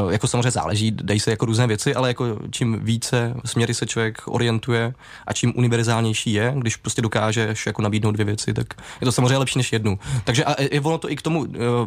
Uh, 0.05 0.13
jako 0.13 0.27
samozřejmě 0.27 0.51
záleží, 0.51 0.91
dají 0.91 1.21
se 1.21 1.31
jako 1.31 1.47
různé 1.47 1.67
věci, 1.67 1.95
ale 1.95 2.09
jako 2.09 2.39
čím 2.51 2.79
více 2.83 3.35
směry 3.45 3.75
se 3.75 3.87
člověk 3.87 4.23
orientuje 4.27 4.95
a 5.27 5.33
čím 5.33 5.53
univerzálnější 5.57 6.33
je, 6.33 6.55
když 6.59 6.77
prostě 6.77 7.03
dokážeš 7.03 7.67
jako 7.67 7.83
nabídnout 7.83 8.13
dvě 8.13 8.25
věci, 8.25 8.55
tak 8.55 8.67
je 9.01 9.05
to 9.05 9.13
samozřejmě 9.13 9.39
lepší 9.39 9.59
než 9.59 9.73
jednu. 9.73 9.99
Takže 10.25 10.45
a 10.45 10.63
je 10.63 10.81
ono 10.81 10.99
to 10.99 11.11
i 11.11 11.17
k 11.17 11.23
tomu, 11.23 11.47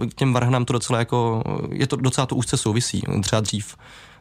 k 0.10 0.14
těm 0.16 0.34
varhanám 0.34 0.66
to 0.66 0.74
docela 0.74 1.00
jako, 1.00 1.44
je 1.72 1.88
to 1.88 1.96
docela 1.96 2.28
to 2.28 2.36
úzce 2.36 2.58
souvisí. 2.58 3.04
Třeba 3.22 3.42
dřív 3.42 3.76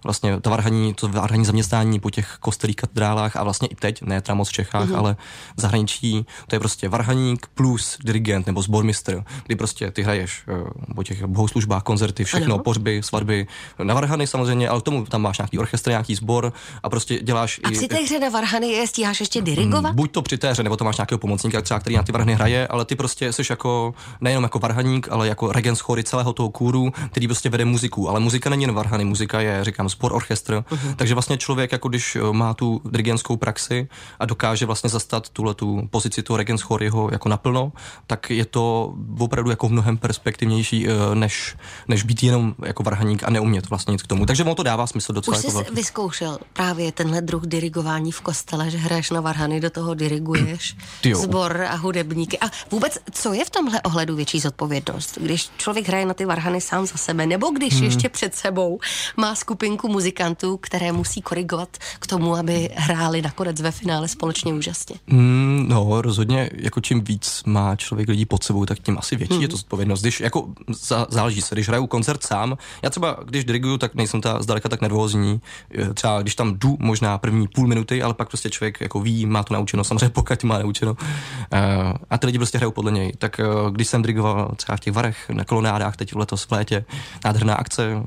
vlastně 0.04 0.40
to 0.40 0.50
varhaní, 0.50 0.94
to 0.94 1.08
varhaní 1.08 1.44
zaměstnání 1.44 2.00
po 2.00 2.10
těch 2.10 2.36
kostelích 2.40 2.76
katedrálách 2.76 3.36
a 3.36 3.42
vlastně 3.42 3.68
i 3.68 3.74
teď, 3.74 4.02
ne 4.02 4.20
teda 4.20 4.34
moc 4.34 4.48
v 4.48 4.52
Čechách, 4.52 4.88
mm-hmm. 4.88 4.98
ale 4.98 5.16
v 5.56 5.60
zahraničí, 5.60 6.26
to 6.46 6.54
je 6.54 6.60
prostě 6.60 6.88
varhaník 6.88 7.46
plus 7.54 7.98
dirigent 8.04 8.46
nebo 8.46 8.62
sbormistr, 8.62 9.24
kdy 9.46 9.56
prostě 9.56 9.90
ty 9.90 10.02
hraješ 10.02 10.42
uh, 10.48 10.94
po 10.94 11.02
těch 11.02 11.24
bohoslužbách, 11.24 11.82
koncerty, 11.82 12.24
všechno, 12.24 12.54
ano. 12.54 12.64
pohřby, 12.64 13.00
svatby, 13.04 13.46
na 13.82 13.94
varhany 13.94 14.26
samozřejmě, 14.26 14.68
ale 14.68 14.80
k 14.80 14.84
tomu 14.84 15.06
tam 15.06 15.22
máš 15.22 15.38
nějaký 15.38 15.58
orchestr, 15.58 15.90
nějaký 15.90 16.14
sbor 16.14 16.52
a 16.82 16.90
prostě 16.90 17.18
děláš 17.22 17.60
a 17.64 17.68
i... 17.68 17.72
při 17.72 17.88
té 17.88 17.96
hře 17.96 18.18
na 18.20 18.28
varhany 18.28 18.66
je 18.66 18.86
stíháš 18.86 19.20
ještě 19.20 19.42
dirigovat? 19.42 19.92
Mm, 19.92 19.96
buď 19.96 20.10
to 20.10 20.22
při 20.22 20.38
té 20.38 20.50
hře, 20.50 20.62
nebo 20.62 20.76
to 20.76 20.84
máš 20.84 20.96
nějakého 20.96 21.18
pomocníka, 21.18 21.62
třeba, 21.62 21.80
který 21.80 21.96
na 21.96 22.02
ty 22.02 22.12
varhany 22.12 22.34
hraje, 22.34 22.68
ale 22.68 22.84
ty 22.84 22.94
prostě 22.96 23.32
jsi 23.32 23.42
jako 23.50 23.94
nejenom 24.20 24.42
jako 24.44 24.58
varhaník, 24.58 25.08
ale 25.10 25.28
jako 25.28 25.52
regent 25.52 25.78
chory 25.78 26.04
celého 26.04 26.32
toho 26.32 26.50
kůru, 26.50 26.92
který 27.10 27.26
prostě 27.26 27.48
vede 27.48 27.64
muziku. 27.64 28.08
Ale 28.08 28.20
muzika 28.20 28.50
není 28.50 28.62
jen 28.62 28.72
varhany, 28.72 29.04
muzika 29.04 29.40
je, 29.40 29.64
říkám, 29.64 29.85
říkám, 29.88 29.98
sport 29.98 30.14
orchestr. 30.14 30.54
Uh-huh. 30.54 30.94
Takže 30.96 31.14
vlastně 31.14 31.38
člověk, 31.38 31.72
jako 31.72 31.88
když 31.88 32.16
má 32.32 32.54
tu 32.54 32.80
dirigentskou 32.84 33.36
praxi 33.36 33.88
a 34.18 34.26
dokáže 34.26 34.66
vlastně 34.66 34.90
zastat 34.90 35.28
tuhle 35.28 35.54
tu 35.54 35.88
pozici 35.90 36.22
toho 36.22 36.36
Regenschoryho 36.36 37.08
jako 37.12 37.28
naplno, 37.28 37.72
tak 38.06 38.30
je 38.30 38.44
to 38.44 38.94
opravdu 39.18 39.50
jako 39.50 39.68
mnohem 39.68 39.96
perspektivnější, 39.96 40.86
než, 41.14 41.56
než 41.88 42.02
být 42.02 42.22
jenom 42.22 42.54
jako 42.66 42.82
varhaník 42.82 43.22
a 43.22 43.30
neumět 43.30 43.68
vlastně 43.68 43.92
nic 43.92 44.02
k 44.02 44.06
tomu. 44.06 44.26
Takže 44.26 44.44
mu 44.44 44.54
to 44.54 44.62
dává 44.62 44.86
smysl 44.86 45.12
docela. 45.12 45.36
Už 45.36 45.42
jsi 45.42 45.56
jako 45.56 45.74
vyzkoušel 45.74 46.38
právě 46.52 46.92
tenhle 46.92 47.20
druh 47.20 47.46
dirigování 47.46 48.12
v 48.12 48.20
kostele, 48.20 48.70
že 48.70 48.78
hraješ 48.78 49.10
na 49.10 49.20
varhany, 49.20 49.60
do 49.60 49.70
toho 49.70 49.94
diriguješ 49.94 50.76
sbor 51.14 51.62
a 51.62 51.76
hudebníky. 51.76 52.38
A 52.38 52.46
vůbec, 52.70 52.98
co 53.12 53.32
je 53.32 53.44
v 53.44 53.50
tomhle 53.50 53.82
ohledu 53.82 54.16
větší 54.16 54.40
zodpovědnost? 54.40 55.18
Když 55.20 55.50
člověk 55.56 55.88
hraje 55.88 56.06
na 56.06 56.14
ty 56.14 56.24
varhany 56.24 56.60
sám 56.60 56.86
za 56.86 56.96
sebe, 56.96 57.26
nebo 57.26 57.50
když 57.50 57.74
hmm. 57.74 57.84
ještě 57.84 58.08
před 58.08 58.34
sebou 58.34 58.78
má 59.16 59.34
skupinku 59.34 59.75
muzikantů, 59.84 60.56
které 60.56 60.92
musí 60.92 61.22
korigovat 61.22 61.76
k 61.98 62.06
tomu, 62.06 62.36
aby 62.36 62.70
hráli 62.74 63.22
nakonec 63.22 63.60
ve 63.60 63.70
finále 63.70 64.08
společně 64.08 64.54
úžasně? 64.54 64.96
Hmm, 65.08 65.66
no, 65.68 66.02
rozhodně, 66.02 66.50
jako 66.52 66.80
čím 66.80 67.00
víc 67.00 67.42
má 67.46 67.76
člověk 67.76 68.08
lidí 68.08 68.26
pod 68.26 68.44
sebou, 68.44 68.66
tak 68.66 68.78
tím 68.78 68.98
asi 68.98 69.16
větší 69.16 69.34
hmm. 69.34 69.42
je 69.42 69.48
to 69.48 69.56
zodpovědnost. 69.56 70.00
Když 70.00 70.20
jako 70.20 70.48
záleží 71.08 71.42
se, 71.42 71.54
když 71.54 71.68
hraju 71.68 71.86
koncert 71.86 72.22
sám, 72.22 72.58
já 72.82 72.90
třeba, 72.90 73.16
když 73.24 73.44
diriguju, 73.44 73.78
tak 73.78 73.94
nejsem 73.94 74.20
ta 74.20 74.42
zdaleka 74.42 74.68
tak 74.68 74.80
nervózní. 74.80 75.40
Třeba 75.94 76.22
když 76.22 76.34
tam 76.34 76.54
jdu 76.58 76.76
možná 76.80 77.18
první 77.18 77.48
půl 77.48 77.66
minuty, 77.66 78.02
ale 78.02 78.14
pak 78.14 78.28
prostě 78.28 78.50
člověk 78.50 78.80
jako 78.80 79.00
ví, 79.00 79.26
má 79.26 79.42
to 79.42 79.54
naučeno, 79.54 79.84
samozřejmě 79.84 80.08
pokud 80.14 80.44
má 80.44 80.58
naučeno. 80.58 80.96
A 82.10 82.18
ty 82.18 82.26
lidi 82.26 82.38
prostě 82.38 82.58
hrajou 82.58 82.70
podle 82.70 82.92
něj. 82.92 83.12
Tak 83.18 83.40
když 83.70 83.88
jsem 83.88 84.02
dirigoval 84.02 84.52
třeba 84.56 84.76
v 84.76 84.80
těch 84.80 84.94
varech 84.94 85.30
na 85.30 85.44
kolonádách, 85.44 85.96
teď 85.96 86.14
letos 86.14 86.42
v 86.42 86.52
létě, 86.52 86.84
nádherná 87.24 87.54
akce, 87.54 88.02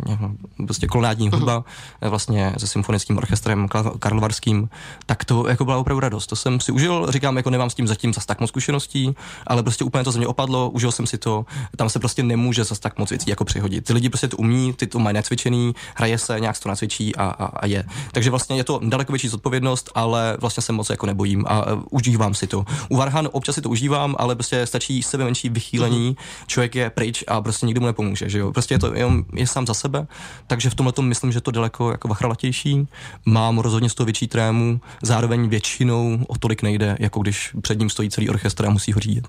prostě 0.65 0.87
kolonádní 0.87 1.29
hudba, 1.29 1.58
uh-huh. 1.59 2.09
vlastně 2.09 2.53
se 2.57 2.67
symfonickým 2.67 3.17
orchestrem 3.17 3.67
karlovarským, 3.99 4.69
tak 5.05 5.25
to 5.25 5.47
jako 5.47 5.65
byla 5.65 5.77
opravdu 5.77 5.99
radost. 5.99 6.27
To 6.27 6.35
jsem 6.35 6.59
si 6.59 6.71
užil, 6.71 7.07
říkám, 7.09 7.37
jako 7.37 7.49
nemám 7.49 7.69
s 7.69 7.75
tím 7.75 7.87
zatím 7.87 8.13
zas 8.13 8.25
tak 8.25 8.39
moc 8.39 8.49
zkušeností, 8.49 9.15
ale 9.47 9.63
prostě 9.63 9.83
úplně 9.83 10.03
to 10.03 10.11
ze 10.11 10.17
mě 10.17 10.27
opadlo, 10.27 10.69
užil 10.69 10.91
jsem 10.91 11.07
si 11.07 11.17
to. 11.17 11.45
Tam 11.75 11.89
se 11.89 11.99
prostě 11.99 12.23
nemůže 12.23 12.63
zas 12.63 12.79
tak 12.79 12.97
moc 12.97 13.09
věcí 13.09 13.29
jako 13.29 13.45
přihodit. 13.45 13.85
Ty 13.85 13.93
lidi 13.93 14.09
prostě 14.09 14.27
to 14.27 14.37
umí, 14.37 14.73
ty 14.73 14.87
to 14.87 14.99
mají 14.99 15.13
necvičený, 15.13 15.75
hraje 15.95 16.17
se, 16.17 16.39
nějak 16.39 16.55
se 16.55 16.61
to 16.61 16.69
nacvičí 16.69 17.15
a, 17.15 17.23
a, 17.23 17.45
a 17.45 17.65
je. 17.65 17.83
Takže 18.11 18.29
vlastně 18.29 18.57
je 18.57 18.63
to 18.63 18.79
daleko 18.83 19.11
větší 19.11 19.27
zodpovědnost, 19.27 19.89
ale 19.95 20.37
vlastně 20.41 20.63
se 20.63 20.71
moc 20.71 20.89
jako 20.89 21.05
nebojím 21.05 21.45
a 21.47 21.73
uh, 21.73 21.83
užívám 21.89 22.33
si 22.33 22.47
to. 22.47 22.65
U 22.89 22.97
Varhan 22.97 23.29
občas 23.31 23.55
si 23.55 23.61
to 23.61 23.69
užívám, 23.69 24.15
ale 24.19 24.35
prostě 24.35 24.65
stačí 24.65 25.03
sebe 25.03 25.23
menší 25.23 25.49
vychýlení, 25.49 26.15
uh-huh. 26.15 26.45
člověk 26.47 26.75
je 26.75 26.89
pryč 26.89 27.23
a 27.27 27.41
prostě 27.41 27.65
nikdo 27.65 27.81
mu 27.81 27.87
nepomůže, 27.87 28.29
že 28.29 28.39
jo. 28.39 28.51
Prostě 28.51 28.73
je 28.73 28.79
to 28.79 28.93
jenom, 28.93 29.23
je 29.33 29.47
sám 29.47 29.67
za 29.67 29.73
sebe, 29.73 30.07
takže 30.47 30.69
v 30.69 30.75
tomhle 30.75 30.93
tom 30.93 31.07
myslím, 31.07 31.31
že 31.31 31.41
to 31.41 31.48
daleko 31.51 31.91
jako 31.91 32.07
vachralatější. 32.07 32.87
Mám 33.25 33.57
rozhodně 33.57 33.89
z 33.89 33.95
toho 33.95 34.05
větší 34.05 34.27
trému, 34.27 34.81
zároveň 35.03 35.49
většinou 35.49 36.19
o 36.27 36.37
tolik 36.37 36.61
nejde, 36.61 36.97
jako 36.99 37.19
když 37.19 37.55
před 37.61 37.79
ním 37.79 37.89
stojí 37.89 38.09
celý 38.09 38.29
orchestr 38.29 38.65
a 38.65 38.69
musí 38.69 38.93
ho 38.93 38.99
řídit 38.99 39.27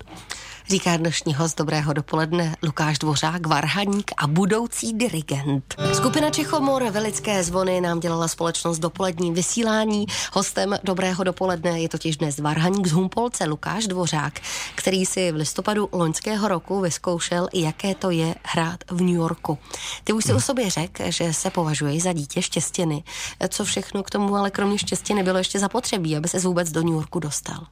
říká 0.71 0.97
dnešní 0.97 1.33
host 1.33 1.57
Dobrého 1.57 1.93
dopoledne 1.93 2.55
Lukáš 2.63 2.99
Dvořák, 2.99 3.47
varhaník 3.47 4.11
a 4.17 4.27
budoucí 4.27 4.93
dirigent. 4.93 5.75
Skupina 5.93 6.29
Čechomor 6.29 6.83
Velické 6.83 7.43
zvony 7.43 7.81
nám 7.81 7.99
dělala 7.99 8.27
společnost 8.27 8.79
dopolední 8.79 9.31
vysílání. 9.31 10.05
Hostem 10.33 10.75
Dobrého 10.83 11.23
dopoledne 11.23 11.81
je 11.81 11.89
totiž 11.89 12.17
dnes 12.17 12.39
varhaník 12.39 12.87
z 12.87 12.91
Humpolce 12.91 13.45
Lukáš 13.45 13.87
Dvořák, 13.87 14.39
který 14.75 15.05
si 15.05 15.31
v 15.31 15.35
listopadu 15.35 15.89
loňského 15.91 16.47
roku 16.47 16.81
vyzkoušel, 16.81 17.47
jaké 17.53 17.95
to 17.95 18.09
je 18.09 18.35
hrát 18.43 18.83
v 18.91 19.01
New 19.01 19.15
Yorku. 19.15 19.57
Ty 20.03 20.13
už 20.13 20.23
si 20.23 20.33
o 20.33 20.41
sobě 20.41 20.69
řekl, 20.69 21.03
že 21.05 21.33
se 21.33 21.49
považuješ 21.49 22.03
za 22.03 22.13
dítě 22.13 22.41
štěstěny. 22.41 23.03
Co 23.49 23.65
všechno 23.65 24.03
k 24.03 24.09
tomu 24.09 24.35
ale 24.35 24.51
kromě 24.51 24.77
štěstěny 24.77 25.23
bylo 25.23 25.37
ještě 25.37 25.59
zapotřebí, 25.59 26.17
aby 26.17 26.27
se 26.27 26.39
vůbec 26.39 26.71
do 26.71 26.81
New 26.81 26.93
Yorku 26.93 27.19
dostal? 27.19 27.67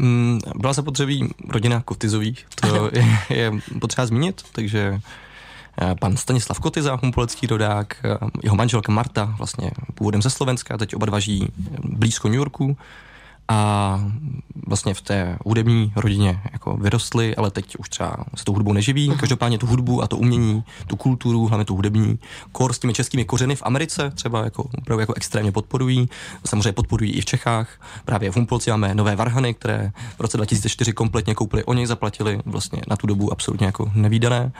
Mm, 0.00 0.40
byla 0.56 0.72
zapotřebí 0.72 1.28
rodina 1.48 1.80
Kotizových, 1.80 2.46
to 2.54 2.90
je, 2.92 3.04
je 3.30 3.52
potřeba 3.80 4.06
zmínit, 4.06 4.42
takže 4.52 5.00
eh, 5.82 5.94
pan 6.00 6.16
Stanislav 6.16 6.60
Kotyza, 6.60 6.98
humpolecký 7.02 7.46
rodák, 7.46 7.96
eh, 8.04 8.18
jeho 8.42 8.56
manželka 8.56 8.92
Marta, 8.92 9.34
vlastně 9.38 9.70
původem 9.94 10.22
ze 10.22 10.30
Slovenska, 10.30 10.78
teď 10.78 10.94
oba 10.94 11.06
dva 11.06 11.20
žijí 11.20 11.48
blízko 11.84 12.28
New 12.28 12.36
Yorku 12.36 12.76
a 13.50 14.00
vlastně 14.66 14.94
v 14.94 15.00
té 15.00 15.38
hudební 15.44 15.92
rodině 15.96 16.40
jako 16.52 16.76
vyrostli, 16.76 17.36
ale 17.36 17.50
teď 17.50 17.76
už 17.76 17.88
třeba 17.88 18.16
se 18.34 18.44
tou 18.44 18.52
hudbou 18.52 18.72
neživí. 18.72 19.12
Každopádně 19.20 19.58
tu 19.58 19.66
hudbu 19.66 20.02
a 20.02 20.06
to 20.06 20.16
umění, 20.16 20.64
tu 20.86 20.96
kulturu, 20.96 21.46
hlavně 21.46 21.64
tu 21.64 21.76
hudební, 21.76 22.18
kor 22.52 22.72
s 22.72 22.78
těmi 22.78 22.92
českými 22.92 23.24
kořeny 23.24 23.56
v 23.56 23.62
Americe 23.62 24.10
třeba 24.10 24.44
jako, 24.44 24.62
opravdu 24.62 25.00
jako 25.00 25.14
extrémně 25.14 25.52
podporují. 25.52 26.08
Samozřejmě 26.46 26.72
podporují 26.72 27.12
i 27.12 27.20
v 27.20 27.24
Čechách. 27.24 27.68
Právě 28.04 28.30
v 28.30 28.36
Humpolci 28.36 28.70
máme 28.70 28.94
nové 28.94 29.16
varhany, 29.16 29.54
které 29.54 29.92
v 30.16 30.20
roce 30.20 30.36
2004 30.36 30.92
kompletně 30.92 31.34
koupili 31.34 31.64
oni, 31.64 31.86
zaplatili 31.86 32.40
vlastně 32.44 32.82
na 32.88 32.96
tu 32.96 33.06
dobu 33.06 33.32
absolutně 33.32 33.66
jako 33.66 33.90
nevýdané 33.94 34.52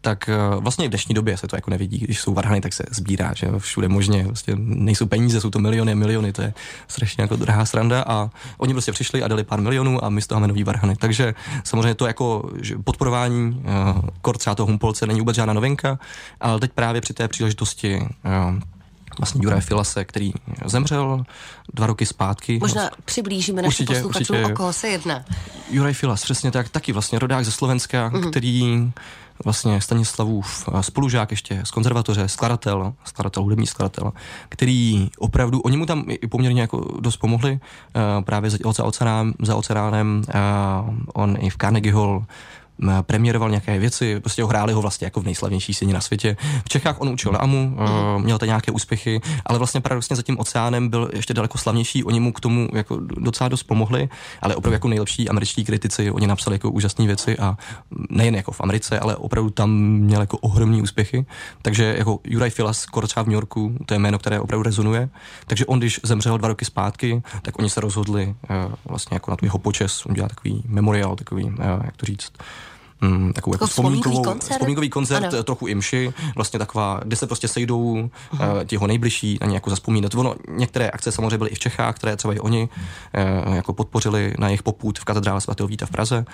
tak 0.00 0.28
eh, 0.28 0.36
vlastně 0.56 0.86
v 0.86 0.90
dnešní 0.90 1.14
době 1.14 1.36
se 1.36 1.46
to 1.46 1.56
jako 1.56 1.70
nevidí. 1.70 1.98
Když 1.98 2.20
jsou 2.20 2.34
varhany, 2.34 2.60
tak 2.60 2.72
se 2.72 2.84
sbírá, 2.90 3.32
že 3.34 3.46
všude 3.58 3.88
možně. 3.88 4.24
Vlastně 4.24 4.54
nejsou 4.58 5.06
peníze, 5.06 5.40
jsou 5.40 5.50
to 5.50 5.58
miliony 5.58 5.94
miliony, 5.94 6.32
to 6.32 6.42
je 6.42 6.54
strašně 6.88 7.22
jako 7.22 7.36
drahá 7.36 7.64
sranda 7.66 8.04
a 8.06 8.30
oni 8.58 8.72
prostě 8.72 8.92
přišli 8.92 9.22
a 9.22 9.28
dali 9.28 9.44
pár 9.44 9.60
milionů 9.60 10.04
a 10.04 10.08
my 10.08 10.22
z 10.22 10.26
toho 10.26 10.40
máme 10.40 10.48
nový 10.48 10.64
varhany. 10.64 10.96
Takže 10.96 11.34
samozřejmě 11.64 11.94
to 11.94 12.06
jako 12.06 12.50
podporování 12.84 13.50
uh, 13.50 14.00
kor 14.20 14.38
třeba 14.38 14.54
toho 14.54 14.66
Humpolce 14.66 15.06
není 15.06 15.20
vůbec 15.20 15.36
žádná 15.36 15.52
novinka, 15.52 15.98
ale 16.40 16.60
teď 16.60 16.72
právě 16.72 17.00
při 17.00 17.14
té 17.14 17.28
příležitosti 17.28 18.00
uh, 18.00 18.60
vlastně 19.20 19.40
Juraj 19.44 19.60
Filase, 19.60 20.04
který 20.04 20.32
zemřel 20.64 21.24
dva 21.74 21.86
roky 21.86 22.06
zpátky. 22.06 22.58
Možná 22.60 22.90
přiblížíme 23.04 23.62
našim 23.62 23.86
posluchačům, 23.86 24.44
o 24.44 24.48
koho 24.48 24.72
se 24.72 24.88
jedná. 24.88 25.24
Juraj 25.70 25.94
Filas, 25.94 26.22
přesně 26.22 26.50
tak, 26.50 26.68
taky 26.68 26.92
vlastně 26.92 27.18
rodák 27.18 27.44
ze 27.44 27.50
Slovenska, 27.50 28.10
mm-hmm. 28.10 28.30
který 28.30 28.92
vlastně 29.44 29.80
Stanislavův 29.80 30.68
spolužák 30.80 31.30
ještě 31.30 31.60
z 31.64 31.70
konzervatoře, 31.70 32.28
skladatel, 32.28 32.94
skladatel, 33.04 33.42
hudební 33.42 33.66
skladatel, 33.66 34.12
který 34.48 35.10
opravdu, 35.18 35.60
oni 35.60 35.76
mu 35.76 35.86
tam 35.86 36.04
i 36.08 36.26
poměrně 36.26 36.60
jako 36.60 36.96
dost 37.00 37.16
pomohli, 37.16 37.52
uh, 37.52 38.24
právě 38.24 38.50
za, 38.50 38.58
za, 38.72 38.84
oceánem, 38.84 39.34
za 39.42 39.56
oceánem, 39.56 40.22
uh, 40.88 40.94
on 41.14 41.36
i 41.40 41.50
v 41.50 41.56
Carnegie 41.56 41.94
Hall 41.94 42.24
premiéroval 43.02 43.50
nějaké 43.50 43.78
věci, 43.78 44.20
prostě 44.20 44.44
hráli 44.44 44.72
ho 44.72 44.82
vlastně 44.82 45.04
jako 45.06 45.20
v 45.20 45.24
nejslavnější 45.24 45.74
scéně 45.74 45.94
na 45.94 46.00
světě. 46.00 46.36
V 46.64 46.68
Čechách 46.68 47.00
on 47.00 47.08
učil 47.08 47.36
AMU, 47.40 47.66
mm. 47.66 48.24
měl 48.24 48.38
tam 48.38 48.46
nějaké 48.46 48.72
úspěchy, 48.72 49.20
ale 49.46 49.58
vlastně 49.58 49.80
paradoxně 49.80 50.16
za 50.16 50.22
tím 50.22 50.38
oceánem 50.38 50.88
byl 50.88 51.10
ještě 51.12 51.34
daleko 51.34 51.58
slavnější, 51.58 52.04
oni 52.04 52.20
mu 52.20 52.32
k 52.32 52.40
tomu 52.40 52.68
jako 52.74 53.00
docela 53.00 53.48
dost 53.48 53.62
pomohli, 53.62 54.08
ale 54.42 54.56
opravdu 54.56 54.72
jako 54.72 54.88
nejlepší 54.88 55.28
američtí 55.28 55.64
kritici, 55.64 56.10
oni 56.10 56.26
napsali 56.26 56.54
jako 56.54 56.70
úžasné 56.70 57.06
věci 57.06 57.38
a 57.38 57.56
nejen 58.10 58.34
jako 58.34 58.52
v 58.52 58.60
Americe, 58.60 58.98
ale 58.98 59.16
opravdu 59.16 59.50
tam 59.50 59.70
měl 59.80 60.20
jako 60.20 60.38
ohromný 60.38 60.82
úspěchy. 60.82 61.26
Takže 61.62 61.94
jako 61.98 62.18
Juraj 62.24 62.50
Filas, 62.50 62.78
skoro 62.78 63.06
třeba 63.06 63.24
v 63.24 63.26
New 63.26 63.34
Yorku, 63.34 63.76
to 63.86 63.94
je 63.94 63.98
jméno, 63.98 64.18
které 64.18 64.40
opravdu 64.40 64.62
rezonuje. 64.62 65.08
Takže 65.46 65.66
on, 65.66 65.78
když 65.78 66.00
zemřel 66.02 66.38
dva 66.38 66.48
roky 66.48 66.64
zpátky, 66.64 67.22
tak 67.42 67.58
oni 67.58 67.70
se 67.70 67.80
rozhodli 67.80 68.26
uh, 68.26 68.74
vlastně 68.88 69.14
jako 69.14 69.30
na 69.30 69.36
tu 69.36 69.44
jeho 69.44 69.58
počes 69.58 70.06
udělat 70.06 70.28
takový 70.28 70.62
memoriál, 70.66 71.16
takový, 71.16 71.44
uh, 71.44 71.54
jak 71.84 71.96
to 71.96 72.06
říct, 72.06 72.32
mm, 73.00 73.32
takovou 73.32 73.54
jako 73.54 73.66
vzpomínkový 73.66 74.22
koncert, 74.22 74.52
vzpomínkový 74.52 74.90
koncert 74.90 75.24
ano. 75.24 75.42
trochu 75.42 75.66
imši, 75.66 76.12
vlastně 76.34 76.58
taková, 76.58 77.00
kde 77.04 77.16
se 77.16 77.26
prostě 77.26 77.48
sejdou 77.48 77.80
uh, 77.80 78.08
ti 78.66 78.74
jeho 78.74 78.86
nejbližší 78.86 79.38
na 79.40 79.46
ně 79.46 79.54
jako 79.54 79.70
zaspomínat. 79.70 80.14
Ono, 80.14 80.34
některé 80.48 80.90
akce 80.90 81.12
samozřejmě 81.12 81.38
byly 81.38 81.50
i 81.50 81.54
v 81.54 81.58
Čechách, 81.58 81.96
které 81.96 82.16
třeba 82.16 82.34
i 82.34 82.38
oni 82.38 82.68
uh, 83.46 83.54
jako 83.54 83.72
podpořili 83.72 84.34
na 84.38 84.48
jejich 84.48 84.62
poput 84.62 84.98
v 84.98 85.04
katedrále 85.04 85.40
svatého 85.40 85.68
Víta 85.68 85.86
v 85.86 85.90
Praze. 85.90 86.24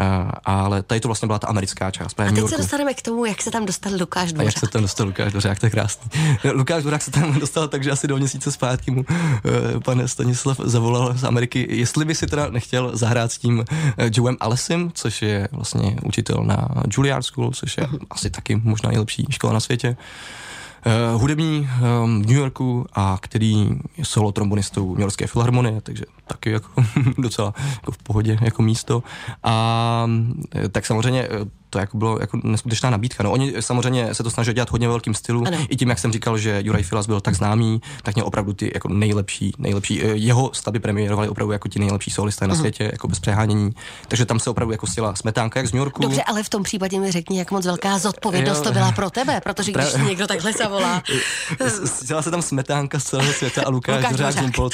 Uh, 0.00 0.30
ale 0.44 0.82
tady 0.82 1.00
to 1.00 1.08
vlastně 1.08 1.26
byla 1.26 1.38
ta 1.38 1.46
americká 1.46 1.90
část. 1.90 2.20
A 2.20 2.24
teď 2.24 2.48
se 2.48 2.56
dostaneme 2.56 2.94
k 2.94 3.02
tomu, 3.02 3.24
jak 3.24 3.42
se 3.42 3.50
tam 3.50 3.66
dostal 3.66 3.92
Lukáš 4.00 4.32
Dvořák. 4.32 4.46
A 4.46 4.48
jak 4.48 4.58
se 4.58 4.66
tam 4.66 4.82
dostal 4.82 5.06
Lukáš 5.06 5.32
Dvořák, 5.32 5.58
to 5.58 5.66
je 5.66 5.70
krásný. 5.70 6.10
Lukáš 6.52 6.82
Dvořák 6.82 7.02
se 7.02 7.10
tam 7.10 7.40
dostal 7.40 7.68
takže 7.68 7.90
asi 7.90 8.06
do 8.06 8.16
měsíce 8.16 8.52
zpátky 8.52 8.90
mu 8.90 9.00
uh, 9.00 9.80
pan 9.84 10.08
Stanislav 10.08 10.60
zavolal 10.64 11.14
z 11.16 11.24
Ameriky, 11.24 11.66
jestli 11.70 12.04
by 12.04 12.14
si 12.14 12.26
teda 12.26 12.50
nechtěl 12.50 12.90
zahrát 12.96 13.32
s 13.32 13.38
tím 13.38 13.58
uh, 13.58 13.64
Joem 14.12 14.36
Alesim, 14.40 14.90
což 14.94 15.22
je 15.22 15.48
vlastně 15.52 15.96
učitel 16.10 16.42
na 16.44 16.68
Juilliard 16.90 17.24
School, 17.24 17.50
což 17.50 17.78
je 17.78 17.84
uh-huh. 17.84 17.98
asi 18.10 18.30
taky 18.30 18.60
možná 18.64 18.90
nejlepší 18.90 19.26
škola 19.30 19.52
na 19.52 19.60
světě. 19.60 19.96
Uh, 20.86 21.20
hudební 21.20 21.60
um, 21.60 22.22
v 22.22 22.26
New 22.26 22.36
Yorku 22.36 22.86
a 22.92 23.18
který 23.20 23.68
je 23.96 24.04
solo 24.04 24.32
trombonistou 24.32 24.90
New 24.90 25.00
Yorkské 25.00 25.26
filharmonie, 25.26 25.80
takže 25.80 26.04
taky 26.26 26.50
jako 26.50 26.68
docela 27.18 27.54
jako 27.74 27.92
v 27.92 27.98
pohodě 27.98 28.38
jako 28.40 28.62
místo. 28.62 29.02
A 29.42 30.06
tak 30.72 30.86
samozřejmě 30.86 31.28
to 31.70 31.78
jako 31.78 31.96
bylo 31.96 32.20
jako 32.20 32.38
neskutečná 32.44 32.90
nabídka. 32.90 33.22
No, 33.22 33.32
oni 33.32 33.54
samozřejmě 33.60 34.14
se 34.14 34.22
to 34.22 34.30
snaží 34.30 34.52
dělat 34.52 34.70
hodně 34.70 34.88
velkým 34.88 35.14
stylu. 35.14 35.44
Ano. 35.46 35.58
I 35.68 35.76
tím, 35.76 35.88
jak 35.88 35.98
jsem 35.98 36.12
říkal, 36.12 36.38
že 36.38 36.60
Juraj 36.64 36.82
Filas 36.82 37.06
byl 37.06 37.20
tak 37.20 37.34
známý, 37.34 37.82
tak 38.02 38.14
měl 38.14 38.26
opravdu 38.26 38.52
ty 38.52 38.70
jako 38.74 38.88
nejlepší, 38.88 39.52
nejlepší. 39.58 40.02
Jeho 40.14 40.50
stavy 40.54 40.78
premiérovali 40.78 41.28
opravdu 41.28 41.52
jako 41.52 41.68
ti 41.68 41.78
nejlepší 41.78 42.10
solisté 42.10 42.46
na 42.46 42.54
světě, 42.54 42.88
jako 42.92 43.08
bez 43.08 43.20
přehánění. 43.20 43.70
Takže 44.08 44.26
tam 44.26 44.40
se 44.40 44.50
opravdu 44.50 44.72
jako 44.72 44.86
stila 44.86 45.14
smetánka, 45.14 45.60
jak 45.60 45.66
z 45.66 45.72
New 45.72 45.78
Yorku. 45.78 46.02
Dobře, 46.02 46.22
ale 46.22 46.42
v 46.42 46.48
tom 46.48 46.62
případě 46.62 47.00
mi 47.00 47.12
řekni, 47.12 47.38
jak 47.38 47.50
moc 47.50 47.66
velká 47.66 47.98
zodpovědnost 47.98 48.58
jo. 48.58 48.64
to 48.64 48.72
byla 48.72 48.92
pro 48.92 49.10
tebe, 49.10 49.40
protože 49.40 49.72
když 49.72 49.92
Pra... 49.92 50.02
někdo 50.02 50.26
takhle 50.26 50.52
zavolá. 50.52 51.02
Stila 51.84 52.22
se 52.26 52.30
tam 52.30 52.42
smetánka 52.42 52.98
z 52.98 53.04
celého 53.04 53.32
světa 53.32 53.62
a 53.66 53.70
Lukáš, 53.70 53.96
Lukáš 53.96 54.34
Dvořák 54.34 54.70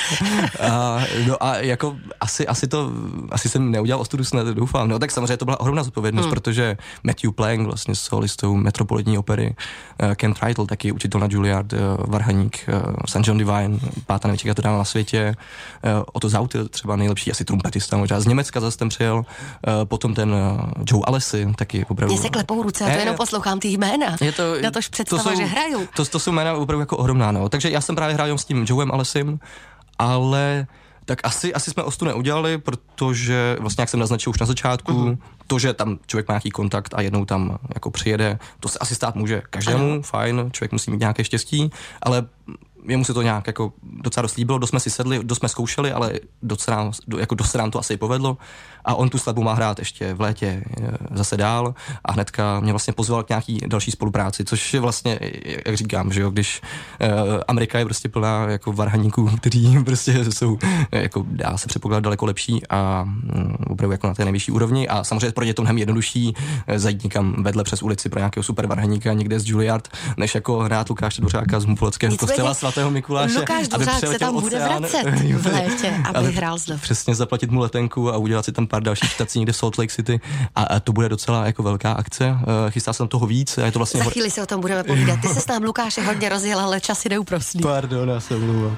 a, 0.60 1.00
no 1.26 1.42
a 1.42 1.56
jako 1.56 1.96
asi, 2.20 2.46
asi 2.46 2.66
to, 2.66 2.92
asi 3.30 3.48
jsem 3.48 3.70
neudělal 3.70 4.00
ostudu 4.00 4.24
snad, 4.24 4.46
doufám. 4.46 4.88
No 4.88 4.98
tak 4.98 5.10
samozřejmě 5.10 5.36
to 5.36 5.44
byla 5.44 5.60
ohromná 5.60 5.82
zodpovědnost, 5.82 6.24
hmm. 6.24 6.34
protože 6.34 6.76
Matthew 7.02 7.30
Plank, 7.32 7.66
vlastně 7.66 7.94
solistou 7.94 8.56
Metropolitní 8.56 9.18
opery, 9.18 9.54
uh, 10.02 10.14
Ken 10.14 10.34
Tritle, 10.34 10.66
taky 10.66 10.92
učitel 10.92 11.20
na 11.20 11.28
Juilliard, 11.30 11.72
uh, 11.72 11.78
Varhaník, 11.98 12.68
uh, 12.68 12.92
St. 13.08 13.26
John 13.26 13.38
Divine, 13.38 13.78
pátá 14.06 14.28
největší 14.28 14.48
katedrala 14.48 14.78
na 14.78 14.84
světě, 14.84 15.34
uh, 15.84 16.02
Otto 16.12 16.28
Zautil, 16.28 16.68
třeba 16.68 16.96
nejlepší 16.96 17.30
asi 17.30 17.44
trumpetista, 17.44 17.96
možná 17.96 18.20
z 18.20 18.26
Německa 18.26 18.60
zase 18.60 18.78
ten 18.78 18.88
přijel, 18.88 19.16
uh, 19.16 19.24
potom 19.84 20.14
ten 20.14 20.32
uh, 20.32 20.60
Joe 20.86 21.02
Alesi, 21.06 21.48
taky 21.56 21.84
opravdu. 21.88 22.14
Mně 22.14 22.22
se 22.22 22.28
klepou 22.28 22.62
ruce, 22.62 22.84
já 22.84 22.90
to 22.90 22.98
jenom 22.98 23.16
poslouchám 23.16 23.60
ty 23.60 23.68
jména. 23.68 24.16
Je 24.20 24.32
to, 24.32 24.42
na 24.62 24.70
tož 24.70 24.88
představa, 24.88 25.22
to 25.22 25.30
jsou, 25.30 25.36
že 25.36 25.44
hraju. 25.44 25.88
To, 25.96 26.04
to 26.04 26.18
jsou 26.18 26.32
jména 26.32 26.54
opravdu 26.54 26.80
jako 26.80 26.96
ohromná, 26.96 27.32
no. 27.32 27.48
Takže 27.48 27.70
já 27.70 27.80
jsem 27.80 27.96
právě 27.96 28.14
hrál 28.14 28.38
s 28.38 28.44
tím 28.44 28.64
Joeem 28.68 28.92
Alesim, 28.92 29.38
ale 29.98 30.66
tak 31.06 31.20
asi, 31.24 31.54
asi 31.54 31.70
jsme 31.70 31.82
ostu 31.82 32.04
neudělali, 32.04 32.58
protože 32.58 33.56
vlastně, 33.60 33.82
jak 33.82 33.88
jsem 33.88 34.00
naznačil 34.00 34.30
už 34.30 34.38
na 34.38 34.46
začátku, 34.46 34.92
uh-huh. 34.92 35.18
to, 35.46 35.58
že 35.58 35.72
tam 35.72 35.98
člověk 36.06 36.28
má 36.28 36.32
nějaký 36.32 36.50
kontakt 36.50 36.94
a 36.94 37.00
jednou 37.00 37.24
tam 37.24 37.58
jako 37.74 37.90
přijede, 37.90 38.38
to 38.60 38.68
se 38.68 38.78
asi 38.78 38.94
stát 38.94 39.14
může 39.14 39.42
každému, 39.50 39.92
ano. 39.92 40.02
fajn, 40.02 40.50
člověk 40.52 40.72
musí 40.72 40.90
mít 40.90 41.00
nějaké 41.00 41.24
štěstí, 41.24 41.70
ale 42.02 42.26
jemu 42.88 43.04
se 43.04 43.14
to 43.14 43.22
nějak 43.22 43.46
jako 43.46 43.72
docela 43.82 44.22
dost 44.22 44.36
líbilo, 44.36 44.58
dost 44.58 44.70
jsme 44.70 44.80
si 44.80 44.90
sedli, 44.90 45.20
dost 45.22 45.38
jsme 45.38 45.48
zkoušeli, 45.48 45.92
ale 45.92 46.12
docela, 46.42 46.90
jako 47.18 47.34
dost 47.34 47.54
nám 47.54 47.70
to 47.70 47.78
asi 47.78 47.96
povedlo. 47.96 48.38
A 48.84 48.94
on 48.94 49.08
tu 49.08 49.18
skladbu 49.18 49.42
má 49.42 49.54
hrát 49.54 49.78
ještě 49.78 50.14
v 50.14 50.20
létě 50.20 50.64
eh, 50.82 50.90
zase 51.10 51.36
dál. 51.36 51.74
A 52.04 52.12
hnedka 52.12 52.60
mě 52.60 52.72
vlastně 52.72 52.92
pozval 52.92 53.22
k 53.22 53.28
nějaký 53.28 53.58
další 53.66 53.90
spolupráci, 53.90 54.44
což 54.44 54.74
je 54.74 54.80
vlastně, 54.80 55.18
jak 55.66 55.76
říkám, 55.76 56.12
že 56.12 56.20
jo, 56.20 56.30
když 56.30 56.60
uh, 57.00 57.40
Amerika 57.48 57.78
je 57.78 57.84
prostě 57.84 58.08
plná 58.08 58.46
jako 58.46 58.72
varhaníků, 58.72 59.30
kteří 59.36 59.78
prostě 59.84 60.32
jsou, 60.32 60.58
jako 60.92 61.24
dá 61.28 61.58
se 61.58 61.68
předpokládat 61.68 62.04
daleko 62.04 62.26
lepší 62.26 62.66
a 62.70 63.02
um, 63.02 63.56
opravdu 63.66 63.92
jako 63.92 64.06
na 64.06 64.14
té 64.14 64.24
nejvyšší 64.24 64.52
úrovni. 64.52 64.88
A 64.88 65.04
samozřejmě 65.04 65.32
pro 65.32 65.44
ně 65.44 65.54
to 65.54 65.62
mnohem 65.62 65.78
jednodušší 65.78 66.34
zajít 66.76 67.04
někam 67.04 67.42
vedle 67.42 67.64
přes 67.64 67.82
ulici 67.82 68.08
pro 68.08 68.20
nějakého 68.20 68.44
super 68.44 68.66
varhaníka 68.66 69.12
někde 69.12 69.40
z 69.40 69.46
Juilliard, 69.46 69.88
než 70.16 70.34
jako 70.34 70.58
hrát 70.58 70.88
Lukáše 70.88 71.20
Dvořáka 71.20 71.60
z 71.60 71.64
Mupoleckého 71.64 72.16
kostela 72.16 72.54
svatého 72.66 72.90
Mikuláše. 72.90 73.38
Lukáš 73.38 73.68
Dvořák 73.68 74.00
se 74.00 74.18
tam 74.18 74.40
bude 74.40 74.58
vracet 74.58 75.02
v 75.36 75.46
létě, 75.46 75.94
aby 76.14 76.32
hrál 76.32 76.58
zde. 76.58 76.78
Přesně 76.78 77.14
zaplatit 77.14 77.50
mu 77.50 77.60
letenku 77.60 78.12
a 78.12 78.16
udělat 78.16 78.44
si 78.44 78.52
tam 78.52 78.66
pár 78.66 78.82
dalších 78.82 79.10
štací 79.10 79.38
někde 79.38 79.52
v 79.52 79.56
Salt 79.56 79.78
Lake 79.78 79.92
City 79.92 80.20
a, 80.54 80.62
a 80.62 80.80
to 80.80 80.92
bude 80.92 81.08
docela 81.08 81.46
jako 81.46 81.62
velká 81.62 81.92
akce. 81.92 82.30
Uh, 82.30 82.70
chystá 82.70 82.92
se 82.92 82.98
tam 82.98 83.08
toho 83.08 83.26
víc 83.26 83.58
a 83.58 83.64
je 83.64 83.72
to 83.72 83.78
vlastně... 83.78 84.04
Za 84.04 84.10
chvíli 84.10 84.30
se 84.30 84.42
o 84.42 84.46
tom 84.46 84.60
budeme 84.60 84.84
povídat. 84.84 85.20
Ty 85.20 85.28
se 85.28 85.40
s 85.40 85.46
nám 85.46 85.62
Lukáše 85.62 86.02
hodně 86.02 86.28
rozjel, 86.28 86.60
ale 86.60 86.80
čas 86.80 87.04
jde 87.04 87.18
uprostý. 87.18 87.58
Pardon, 87.58 88.08
já 88.08 88.20
se 88.20 88.36
mluvám. 88.36 88.76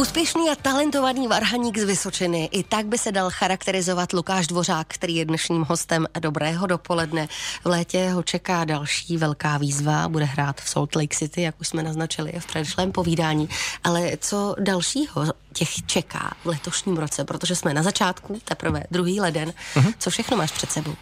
Úspěšný 0.00 0.50
a 0.50 0.54
talentovaný 0.54 1.28
varhaník 1.28 1.78
z 1.78 1.84
Vysočiny. 1.84 2.48
I 2.52 2.62
tak 2.62 2.86
by 2.86 2.98
se 2.98 3.12
dal 3.12 3.30
charakterizovat 3.30 4.12
Lukáš 4.12 4.46
Dvořák, 4.46 4.86
který 4.88 5.16
je 5.16 5.24
dnešním 5.24 5.62
hostem 5.62 6.06
Dobrého 6.18 6.66
dopoledne. 6.66 7.28
V 7.64 7.66
létě 7.66 8.10
ho 8.10 8.22
čeká 8.22 8.64
další 8.64 9.16
velká 9.16 9.58
výzva, 9.58 10.08
bude 10.08 10.24
hrát 10.24 10.60
v 10.60 10.68
Salt 10.68 10.96
Lake 10.96 11.16
City, 11.16 11.42
jak 11.42 11.60
už 11.60 11.68
jsme 11.68 11.82
naznačili 11.82 12.32
v 12.38 12.46
předešlém 12.46 12.92
povídání. 12.92 13.48
Ale 13.84 14.10
co 14.20 14.54
dalšího 14.60 15.24
těch 15.52 15.86
čeká 15.86 16.34
v 16.44 16.46
letošním 16.46 16.96
roce, 16.96 17.24
protože 17.24 17.56
jsme 17.56 17.74
na 17.74 17.82
začátku, 17.82 18.40
teprve 18.44 18.82
druhý 18.90 19.20
leden. 19.20 19.52
Uh-huh. 19.74 19.94
Co 19.98 20.10
všechno 20.10 20.36
máš 20.36 20.52
před 20.52 20.72
sebou? 20.72 20.94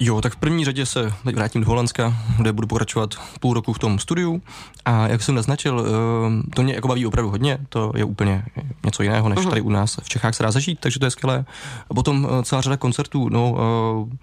Jo, 0.00 0.20
tak 0.20 0.32
v 0.32 0.36
první 0.36 0.64
řadě 0.64 0.86
se 0.86 1.12
teď 1.24 1.34
vrátím 1.34 1.60
do 1.60 1.68
Holandska, 1.68 2.14
kde 2.38 2.52
budu 2.52 2.66
pokračovat 2.66 3.14
půl 3.40 3.54
roku 3.54 3.72
v 3.72 3.78
tom 3.78 3.98
studiu 3.98 4.42
a 4.84 5.08
jak 5.08 5.22
jsem 5.22 5.34
naznačil, 5.34 5.86
eh, 5.86 6.50
to 6.54 6.62
mě 6.62 6.74
jako 6.74 6.88
baví 6.88 7.06
opravdu 7.06 7.30
hodně, 7.30 7.58
to 7.68 7.92
je 7.96 8.04
úplně 8.04 8.44
něco 8.84 9.02
jiného, 9.02 9.28
než 9.28 9.38
uh-huh. 9.38 9.48
tady 9.48 9.60
u 9.60 9.70
nás 9.70 9.96
v 10.02 10.08
Čechách 10.08 10.34
se 10.34 10.42
dá 10.42 10.50
zažít, 10.50 10.80
takže 10.80 10.98
to 10.98 11.04
je 11.04 11.10
skvělé. 11.10 11.44
A 11.90 11.94
potom 11.94 12.28
eh, 12.30 12.42
celá 12.42 12.60
řada 12.60 12.76
koncertů, 12.76 13.28
no 13.28 13.56
eh, 13.58 14.16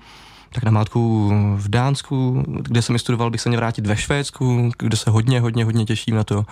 tak 0.53 0.63
na 0.63 0.72
mátku 0.72 1.31
v 1.55 1.69
Dánsku, 1.69 2.43
kde 2.48 2.81
jsem 2.81 3.00
studoval, 3.00 3.29
bych 3.29 3.41
se 3.41 3.50
měl 3.50 3.60
vrátit 3.60 3.88
ve 3.88 3.98
Švédsku, 3.98 4.72
kde 4.77 4.98
se 4.98 5.10
hodně, 5.10 5.39
hodně, 5.39 5.65
hodně 5.65 5.86
těším 5.86 6.15
na 6.15 6.24
to. 6.24 6.45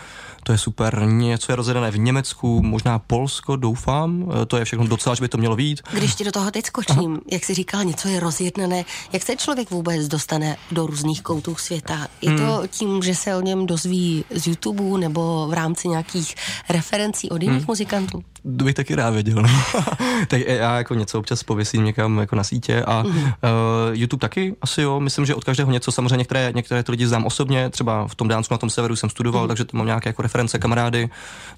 To 0.43 0.51
je 0.51 0.57
super. 0.57 1.05
Něco 1.05 1.51
je 1.51 1.55
rozjedené 1.55 1.91
v 1.91 1.99
Německu, 1.99 2.61
možná 2.61 2.99
Polsko, 2.99 3.55
doufám. 3.55 4.31
To 4.47 4.57
je 4.57 4.65
všechno 4.65 4.87
docela, 4.87 5.15
že 5.15 5.21
by 5.21 5.27
to 5.27 5.37
mělo 5.37 5.55
být. 5.55 5.81
Když 5.93 6.15
ti 6.15 6.23
do 6.23 6.31
toho 6.31 6.51
teď 6.51 6.65
skočím, 6.65 7.11
Aha. 7.11 7.21
jak 7.31 7.43
jsi 7.43 7.53
říkal, 7.53 7.83
něco 7.83 8.07
je 8.07 8.19
rozjednané. 8.19 8.85
Jak 9.13 9.23
se 9.23 9.35
člověk 9.35 9.71
vůbec 9.71 10.07
dostane 10.07 10.57
do 10.71 10.87
různých 10.87 11.21
koutů 11.21 11.55
světa? 11.55 12.07
Je 12.21 12.31
to 12.37 12.43
hmm. 12.43 12.67
tím, 12.67 13.03
že 13.03 13.15
se 13.15 13.35
o 13.35 13.41
něm 13.41 13.65
dozví 13.65 14.25
z 14.29 14.47
YouTube 14.47 14.99
nebo 14.99 15.47
v 15.47 15.53
rámci 15.53 15.87
nějakých 15.87 16.35
referencí 16.69 17.29
od 17.29 17.41
jiných 17.41 17.57
hmm. 17.57 17.65
muzikantů? 17.67 18.23
To 18.57 18.65
bych 18.65 18.75
taky 18.75 18.95
rád 18.95 19.09
věděl. 19.09 19.43
tak 20.27 20.41
já 20.47 20.77
jako 20.77 20.93
něco 20.93 21.19
občas 21.19 21.43
pověsím 21.43 21.83
někam 21.83 22.17
jako 22.17 22.35
na 22.35 22.43
sítě 22.43 22.83
a 22.83 23.03
mm. 23.03 23.09
uh, 23.09 23.23
YouTube 23.91 24.21
taky 24.21 24.55
asi 24.61 24.81
jo. 24.81 24.99
Myslím, 24.99 25.25
že 25.25 25.35
od 25.35 25.43
každého 25.43 25.71
něco. 25.71 25.91
Samozřejmě 25.91 26.17
některé, 26.17 26.51
některé 26.55 26.83
ty 26.83 26.91
lidi 26.91 27.07
znám 27.07 27.25
osobně, 27.25 27.69
třeba 27.69 28.07
v 28.07 28.15
tom 28.15 28.27
Dánsku 28.27 28.53
na 28.53 28.57
tom 28.57 28.69
severu 28.69 28.95
jsem 28.95 29.09
studoval, 29.09 29.41
mm. 29.43 29.47
takže 29.47 29.65
to 29.65 29.77
mám 29.77 29.85
nějaké 29.85 30.09
jako 30.09 30.21
reference, 30.21 30.59
kamarády. 30.59 31.09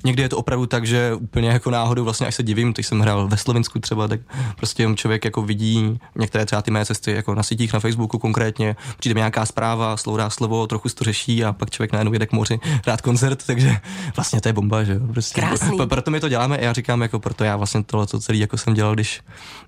Někdy 0.03 0.21
je 0.21 0.29
to 0.29 0.37
opravdu 0.37 0.65
tak, 0.65 0.85
že 0.85 1.13
úplně 1.13 1.49
jako 1.49 1.71
náhodou 1.71 2.03
vlastně 2.03 2.27
až 2.27 2.35
se 2.35 2.43
divím, 2.43 2.73
když 2.73 2.87
jsem 2.87 2.99
hrál 2.99 3.27
ve 3.27 3.37
Slovensku 3.37 3.79
třeba, 3.79 4.07
tak 4.07 4.19
prostě 4.55 4.87
člověk 4.95 5.25
jako 5.25 5.41
vidí 5.41 5.99
některé 6.15 6.45
třeba 6.45 6.61
ty 6.61 6.71
mé 6.71 6.85
cesty 6.85 7.11
jako 7.11 7.35
na 7.35 7.43
sítích, 7.43 7.73
na 7.73 7.79
Facebooku 7.79 8.19
konkrétně, 8.19 8.75
přijde 8.99 9.17
nějaká 9.19 9.45
zpráva, 9.45 9.97
slourá 9.97 10.29
slovo, 10.29 10.67
trochu 10.67 10.89
to 10.89 11.03
řeší 11.03 11.43
a 11.45 11.53
pak 11.53 11.69
člověk 11.69 11.91
najednou 11.91 12.13
jede 12.13 12.25
k 12.25 12.31
moři, 12.31 12.59
rád 12.87 13.01
koncert, 13.01 13.43
takže 13.45 13.77
vlastně 14.15 14.41
to 14.41 14.49
je 14.49 14.53
bomba, 14.53 14.83
že 14.83 14.93
jo. 14.93 14.99
Prostě. 15.13 15.41
Krásný. 15.41 15.77
Proto 15.85 16.11
my 16.11 16.19
to 16.19 16.29
děláme. 16.29 16.57
Já 16.61 16.72
říkám, 16.73 17.01
jako 17.01 17.19
proto 17.19 17.43
já 17.43 17.55
vlastně 17.55 17.83
tohle 17.83 18.07
to 18.07 18.19
celý 18.19 18.39
jako 18.39 18.57
jsem 18.57 18.73
dělal, 18.73 18.93
když 18.93 19.21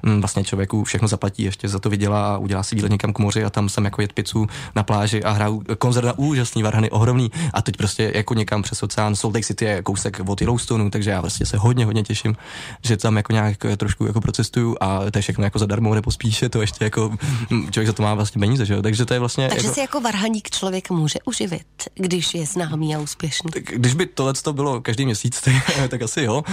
hm, 0.06 0.20
vlastně 0.20 0.44
člověku 0.44 0.84
všechno 0.84 1.08
zaplatí, 1.08 1.44
ještě 1.44 1.68
za 1.68 1.80
to 1.80 1.90
vydělá 1.90 2.36
a 2.36 2.38
udělá 2.38 2.64
si 2.64 2.76
výlet 2.76 2.92
někam 2.92 3.14
k 3.14 3.20
moři 3.20 3.44
a 3.44 3.50
tam 3.50 3.70
jsem 3.70 3.86
jako 3.86 4.02
jet 4.02 4.14
pizzu 4.14 4.48
na 4.76 4.84
pláži 4.84 5.24
a 5.24 5.32
hraju 5.32 5.64
koncert 5.78 6.06
na 6.06 6.18
úžasný 6.18 6.64
varhany, 6.64 6.90
ohromný 6.90 7.32
a 7.54 7.62
teď 7.62 7.78
prostě 7.78 8.12
jako 8.16 8.34
někam 8.34 8.62
přes 8.62 8.84
oceán 8.84 9.16
Salt 9.16 9.36
Lake 9.36 9.46
City 9.46 9.66
je 9.66 9.82
kousek 9.82 10.22
od 10.28 10.42
Yellowstoneu, 10.42 10.90
takže 10.90 11.10
já 11.10 11.22
vlastně 11.22 11.46
se 11.46 11.58
hodně, 11.58 11.86
hodně 11.86 12.04
těším, 12.04 12.36
že 12.84 12.98
tam 12.98 13.18
jako 13.18 13.34
nějak 13.34 13.56
jako 13.64 13.78
trošku 13.78 14.06
jako 14.06 14.22
procestuju 14.22 14.78
a 14.82 15.00
to 15.12 15.18
je 15.18 15.22
všechno 15.22 15.44
jako 15.44 15.60
zadarmo 15.60 15.96
nebo 15.96 16.12
spíše 16.12 16.50
to 16.50 16.62
ještě 16.62 16.84
jako 16.84 17.12
hm, 17.52 17.72
člověk 17.72 17.88
za 17.88 17.94
to 17.94 18.04
má 18.04 18.14
vlastně 18.14 18.40
peníze, 18.40 18.66
že 18.66 18.74
jo? 18.74 18.82
takže 18.82 19.06
to 19.06 19.14
je 19.14 19.20
vlastně. 19.20 19.50
Takže 19.50 19.68
jako... 19.68 19.74
si 19.74 19.80
jako 19.80 20.02
varhaník 20.02 20.50
člověk 20.50 20.90
může 20.90 21.20
uživit, 21.26 21.66
když 21.96 22.34
je 22.34 22.46
známý 22.46 22.96
a 22.96 23.00
úspěšný. 23.00 23.52
Tak, 23.52 23.64
když 23.64 23.94
by 23.94 24.06
tohle 24.06 24.34
to 24.34 24.54
bylo 24.54 24.82
každý 24.82 25.06
měsíc, 25.06 25.42
tak, 25.46 25.54
tak 25.90 26.02
asi 26.02 26.22
jo. 26.22 26.44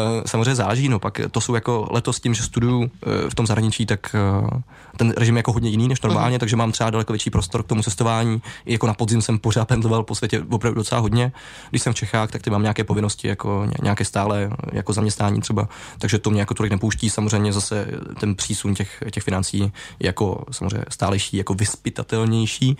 Uh, 0.00 0.22
samozřejmě 0.26 0.54
záleží, 0.54 0.88
no 0.88 0.98
pak 0.98 1.20
to 1.30 1.40
jsou 1.40 1.54
jako 1.54 1.88
letos 1.90 2.20
tím, 2.20 2.34
že 2.34 2.42
studuju 2.42 2.84
eh, 2.84 3.30
v 3.30 3.34
tom 3.34 3.46
zahraničí, 3.46 3.86
tak 3.86 4.14
eh, 4.14 4.60
ten 4.96 5.14
režim 5.16 5.36
je 5.36 5.38
jako 5.38 5.52
hodně 5.52 5.70
jiný 5.70 5.88
než 5.88 6.00
normálně, 6.00 6.36
uh-huh. 6.36 6.40
takže 6.40 6.56
mám 6.56 6.72
třeba 6.72 6.90
daleko 6.90 7.12
větší 7.12 7.30
prostor 7.30 7.62
k 7.62 7.66
tomu 7.66 7.82
cestování. 7.82 8.42
I 8.66 8.72
jako 8.72 8.86
na 8.86 8.94
podzim 8.94 9.22
jsem 9.22 9.38
pořád 9.38 9.64
pendloval 9.64 10.02
po 10.02 10.14
světě 10.14 10.42
opravdu 10.50 10.80
docela 10.80 11.00
hodně. 11.00 11.32
Když 11.70 11.82
jsem 11.82 11.92
v 11.92 11.96
Čechách, 11.96 12.30
tak 12.30 12.42
ty 12.42 12.50
mám 12.50 12.62
nějaké 12.62 12.84
povinnosti, 12.84 13.28
jako 13.28 13.66
nějaké 13.82 14.04
stále 14.04 14.50
jako 14.72 14.92
zaměstnání 14.92 15.40
třeba, 15.40 15.68
takže 15.98 16.18
to 16.18 16.30
mě 16.30 16.40
jako 16.40 16.54
tolik 16.54 16.72
nepouští. 16.72 17.10
Samozřejmě 17.10 17.52
zase 17.52 17.86
ten 18.20 18.34
přísun 18.34 18.74
těch, 18.74 19.02
těch 19.10 19.22
financí 19.22 19.58
je 19.58 19.70
jako 20.00 20.44
samozřejmě 20.50 20.84
stálejší, 20.88 21.36
jako 21.36 21.54
vyspytatelnější, 21.54 22.76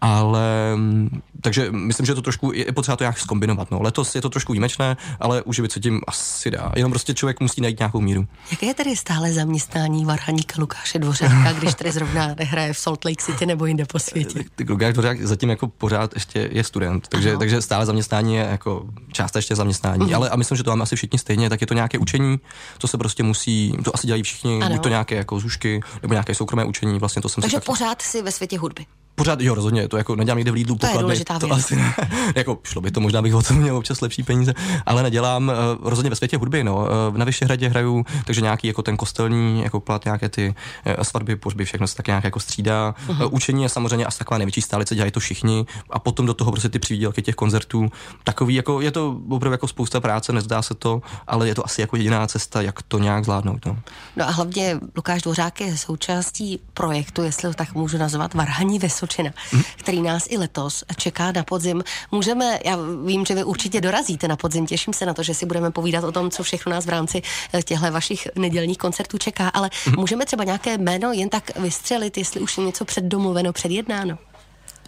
ale 0.00 0.76
mm, 0.76 1.20
takže 1.40 1.72
myslím, 1.72 2.06
že 2.06 2.14
to 2.14 2.22
trošku 2.22 2.52
je 2.52 2.72
potřeba 2.72 2.96
to 2.96 3.04
nějak 3.04 3.18
zkombinovat. 3.18 3.70
No. 3.70 3.82
Letos 3.82 4.14
je 4.14 4.22
to 4.22 4.28
trošku 4.28 4.52
výjimečné, 4.52 4.96
ale 5.20 5.42
uživit 5.42 5.72
se 5.72 5.80
tím 5.80 6.00
asi 6.06 6.50
dá. 6.50 6.72
Jenom 6.76 6.92
prostě 6.92 7.14
člověk 7.14 7.40
musí 7.40 7.60
najít 7.60 7.78
nějakou 7.78 8.00
míru. 8.00 8.26
Jaké 8.50 8.66
je 8.66 8.74
tedy 8.74 8.96
stále 8.96 9.32
zaměstnání 9.32 10.04
varhaníka 10.04 10.54
Lukáše 10.58 10.98
Dvořáka, 10.98 11.52
když 11.58 11.74
tady 11.74 11.92
zrovna 11.92 12.34
nehraje 12.38 12.72
v 12.72 12.78
Salt 12.78 13.04
Lake 13.04 13.24
City 13.24 13.46
nebo 13.46 13.66
jinde 13.66 13.84
po 13.84 13.98
světě? 13.98 14.44
Tak 14.56 14.68
Lukáš 14.70 14.92
Dvořák 14.92 15.22
zatím 15.22 15.50
jako 15.50 15.68
pořád 15.68 16.14
ještě 16.14 16.48
je 16.52 16.64
student, 16.64 17.08
takže, 17.08 17.36
takže 17.36 17.62
stále 17.62 17.86
zaměstnání 17.86 18.34
je 18.34 18.46
jako 18.50 18.86
částečně 19.12 19.56
zaměstnání. 19.56 20.06
Uh-huh. 20.06 20.16
Ale 20.16 20.30
a 20.30 20.36
myslím, 20.36 20.56
že 20.56 20.62
to 20.62 20.70
máme 20.70 20.82
asi 20.82 20.96
všichni 20.96 21.18
stejně, 21.18 21.50
tak 21.50 21.60
je 21.60 21.66
to 21.66 21.74
nějaké 21.74 21.98
učení, 21.98 22.40
co 22.78 22.88
se 22.88 22.98
prostě 22.98 23.22
musí, 23.22 23.74
to 23.84 23.94
asi 23.94 24.06
dělají 24.06 24.22
všichni, 24.22 24.62
ano. 24.62 24.74
buď 24.74 24.82
to 24.82 24.88
nějaké 24.88 25.14
jako 25.14 25.40
zušky, 25.40 25.80
nebo 26.02 26.14
nějaké 26.14 26.34
soukromé 26.34 26.64
učení, 26.64 26.98
vlastně 26.98 27.22
to 27.22 27.28
jsem 27.28 27.42
Takže 27.42 27.56
si 27.56 27.64
pořád 27.64 28.02
si 28.02 28.22
ve 28.22 28.32
světě 28.32 28.58
hudby 28.58 28.86
pořád, 29.20 29.40
jo, 29.40 29.54
rozhodně, 29.54 29.88
to 29.88 29.96
jako 29.96 30.16
nedělám 30.16 30.38
někde 30.38 30.50
v 30.50 30.54
Lidlu 30.54 30.76
to 30.76 30.86
pokladny. 30.86 31.14
Je 31.18 31.24
to 31.24 31.46
věc. 31.46 31.58
asi 31.58 31.76
ne. 31.76 31.94
jako 32.34 32.58
šlo 32.64 32.80
by 32.80 32.90
to, 32.90 33.00
možná 33.00 33.22
bych 33.22 33.34
o 33.34 33.42
tom 33.42 33.56
měl 33.56 33.76
občas 33.76 34.00
lepší 34.00 34.22
peníze, 34.22 34.54
ale 34.86 35.02
nedělám 35.02 35.48
uh, 35.48 35.88
rozhodně 35.88 36.10
ve 36.10 36.16
světě 36.16 36.36
hudby, 36.36 36.64
no. 36.64 36.76
Uh, 36.76 37.16
na 37.16 37.24
Vyšehradě 37.24 37.68
hraju, 37.68 38.04
takže 38.24 38.40
nějaký 38.40 38.66
jako 38.66 38.82
ten 38.82 38.96
kostelní, 38.96 39.62
jako 39.62 39.80
plat, 39.80 40.04
nějaké 40.04 40.28
ty 40.28 40.54
uh, 40.86 41.02
svatby, 41.02 41.36
pohřby, 41.36 41.64
všechno 41.64 41.86
se 41.86 41.96
tak 41.96 42.06
nějak 42.06 42.24
jako 42.24 42.40
střídá. 42.40 42.94
Uh-huh. 43.08 43.26
Uh, 43.26 43.34
učení 43.34 43.62
je 43.62 43.68
samozřejmě 43.68 44.06
asi 44.06 44.18
taková 44.18 44.38
největší 44.38 44.62
stálice, 44.62 44.94
dělají 44.94 45.12
to 45.12 45.20
všichni 45.20 45.66
a 45.90 45.98
potom 45.98 46.26
do 46.26 46.34
toho 46.34 46.50
prostě 46.50 46.68
ty 46.68 46.78
přivídělky 46.78 47.22
těch 47.22 47.34
koncertů. 47.34 47.88
Takový, 48.24 48.54
jako 48.54 48.80
je 48.80 48.90
to 48.90 49.16
opravdu 49.28 49.52
jako 49.54 49.68
spousta 49.68 50.00
práce, 50.00 50.32
nezdá 50.32 50.62
se 50.62 50.74
to, 50.74 51.02
ale 51.26 51.48
je 51.48 51.54
to 51.54 51.64
asi 51.64 51.80
jako 51.80 51.96
jediná 51.96 52.26
cesta, 52.26 52.62
jak 52.62 52.82
to 52.82 52.98
nějak 52.98 53.24
zvládnout. 53.24 53.66
No, 53.66 53.78
no 54.16 54.28
a 54.28 54.30
hlavně 54.30 54.80
Lukáš 54.96 55.22
Dvořák 55.22 55.60
je 55.60 55.78
součástí 55.78 56.60
projektu, 56.74 57.22
jestli 57.22 57.48
to 57.48 57.54
tak 57.54 57.74
můžu 57.74 57.98
nazvat, 57.98 58.34
Varhaní 58.34 58.78
Vysočina, 59.10 59.32
který 59.76 60.02
nás 60.02 60.26
i 60.30 60.38
letos 60.38 60.84
čeká 60.96 61.32
na 61.32 61.42
podzim. 61.42 61.84
Můžeme, 62.12 62.58
já 62.64 62.78
vím, 63.06 63.26
že 63.26 63.34
vy 63.34 63.44
určitě 63.44 63.80
dorazíte 63.80 64.28
na 64.28 64.36
podzim, 64.36 64.66
těším 64.66 64.94
se 64.94 65.06
na 65.06 65.14
to, 65.14 65.22
že 65.22 65.34
si 65.34 65.46
budeme 65.46 65.70
povídat 65.70 66.04
o 66.04 66.12
tom, 66.12 66.30
co 66.30 66.42
všechno 66.42 66.72
nás 66.72 66.86
v 66.86 66.88
rámci 66.88 67.22
eh, 67.52 67.62
těchto 67.62 67.90
vašich 67.90 68.28
nedělních 68.36 68.78
koncertů 68.78 69.18
čeká, 69.18 69.48
ale 69.48 69.70
hmm. 69.84 69.94
můžeme 69.98 70.26
třeba 70.26 70.44
nějaké 70.44 70.78
jméno 70.78 71.12
jen 71.12 71.28
tak 71.28 71.58
vystřelit, 71.58 72.18
jestli 72.18 72.40
už 72.40 72.58
je 72.58 72.64
něco 72.64 72.84
předdomluveno, 72.84 73.52
předjednáno. 73.52 74.18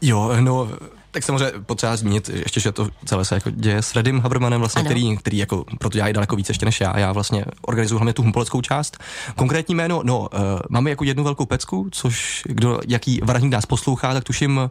Jo, 0.03 0.37
no, 0.41 0.69
tak 1.13 1.23
samozřejmě 1.23 1.59
potřeba 1.67 1.97
zmínit 1.97 2.29
ještě, 2.29 2.61
že 2.61 2.73
to 2.73 2.89
celé 3.05 3.25
se 3.25 3.35
jako 3.35 3.51
děje 3.51 3.83
s 3.83 3.95
Redim 3.95 4.21
Habermanem, 4.21 4.61
vlastně, 4.61 4.85
který, 4.85 5.17
který 5.17 5.39
jako 5.39 5.65
proto 5.79 5.99
dělá 5.99 6.13
daleko 6.13 6.37
víc 6.37 6.49
ještě 6.49 6.65
než 6.65 6.81
já. 6.81 6.99
Já 6.99 7.13
vlastně 7.13 7.45
organizuju 7.63 7.99
hlavně 7.99 8.13
tu 8.13 8.23
humpoleckou 8.23 8.61
část. 8.61 8.99
Konkrétní 9.37 9.75
jméno, 9.75 10.01
no, 10.05 10.21
uh, 10.21 10.29
máme 10.69 10.91
jako 10.91 11.05
jednu 11.05 11.25
velkou 11.25 11.47
pecku, 11.47 11.89
což 11.91 12.43
kdo, 12.47 12.81
jaký 12.89 13.21
varahník 13.25 13.53
nás 13.53 13.67
poslouchá, 13.67 14.15
tak 14.15 14.25
tuším, 14.25 14.71